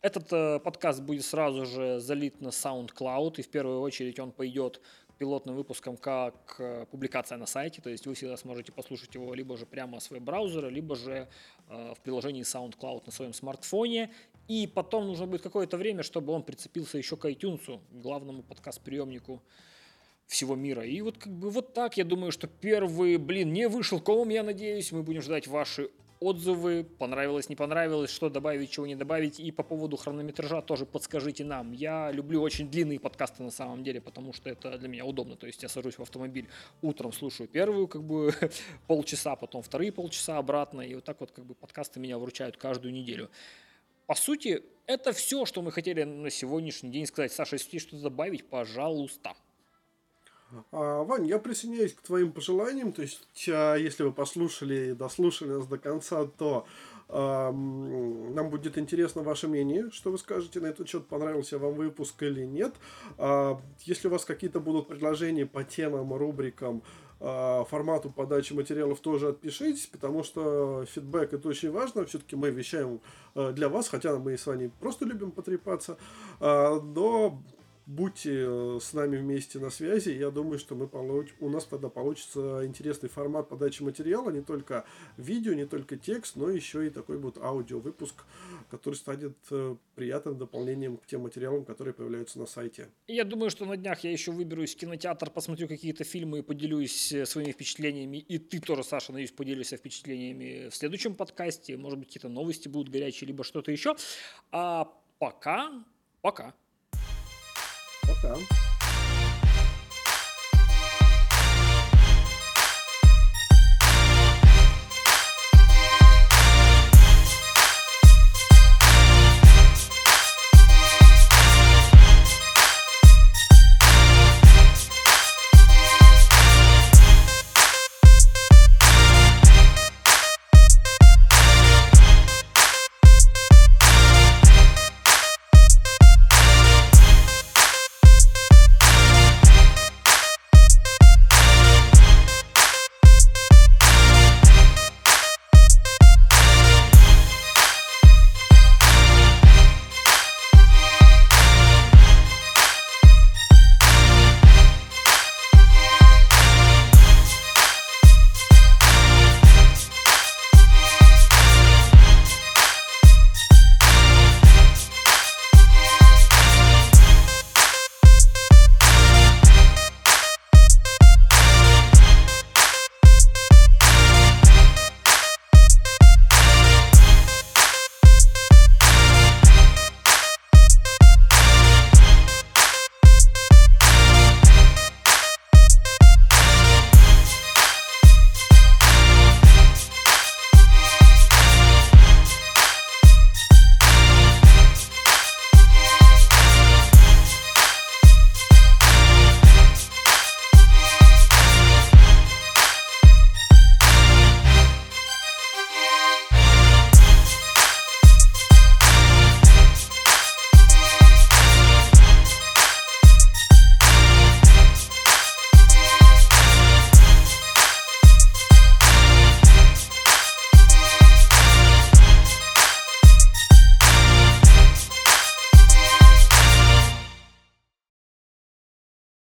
[0.00, 4.80] Этот э, подкаст будет сразу же залит на SoundCloud, и в первую очередь он пойдет
[5.18, 9.56] пилотным выпуском как э, публикация на сайте, то есть вы всегда сможете послушать его либо
[9.56, 11.28] же прямо с веб-браузера, либо же
[11.68, 14.10] э, в приложении SoundCloud на своем смартфоне.
[14.46, 19.42] И потом нужно будет какое-то время, чтобы он прицепился еще к iTunes, главному подкаст-приемнику
[20.28, 20.84] всего мира.
[20.84, 24.42] И вот как бы вот так, я думаю, что первый, блин, не вышел комом, я
[24.42, 24.92] надеюсь.
[24.92, 29.40] Мы будем ждать ваши отзывы, понравилось, не понравилось, что добавить, чего не добавить.
[29.40, 31.72] И по поводу хронометража тоже подскажите нам.
[31.72, 35.36] Я люблю очень длинные подкасты на самом деле, потому что это для меня удобно.
[35.36, 36.46] То есть я сажусь в автомобиль,
[36.82, 38.34] утром слушаю первую как бы
[38.86, 40.82] полчаса, потом вторые полчаса обратно.
[40.82, 43.30] И вот так вот как бы подкасты меня вручают каждую неделю.
[44.06, 47.32] По сути, это все, что мы хотели на сегодняшний день сказать.
[47.32, 49.34] Саша, если что-то добавить, пожалуйста.
[50.72, 52.92] А, Вань, я присоединяюсь к твоим пожеланиям.
[52.92, 56.66] То есть, а, если вы послушали и дослушали нас до конца, то
[57.10, 62.44] нам будет интересно ваше мнение, что вы скажете на этот счет, понравился вам выпуск или
[62.44, 62.74] нет.
[63.16, 66.82] А, если у вас какие-то будут предложения по темам, рубрикам,
[67.18, 72.04] формату подачи материалов тоже отпишитесь, потому что фидбэк это очень важно.
[72.04, 73.00] Все-таки мы вещаем
[73.34, 75.96] а, для вас, хотя мы и с вами просто любим потрепаться.
[76.40, 77.42] Но
[77.88, 80.10] будьте э, с нами вместе на связи.
[80.10, 81.28] Я думаю, что мы получ...
[81.40, 84.84] у нас тогда получится интересный формат подачи материала, не только
[85.16, 88.14] видео, не только текст, но еще и такой вот аудиовыпуск,
[88.70, 92.88] который станет э, приятным дополнением к тем материалам, которые появляются на сайте.
[93.06, 97.10] Я думаю, что на днях я еще выберусь в кинотеатр, посмотрю какие-то фильмы и поделюсь
[97.12, 98.18] э, своими впечатлениями.
[98.18, 101.78] И ты тоже, Саша, надеюсь, поделишься впечатлениями в следующем подкасте.
[101.78, 103.96] Может быть, какие-то новости будут горячие, либо что-то еще.
[104.52, 105.72] А пока,
[106.20, 106.54] пока.
[108.22, 108.77] welcome.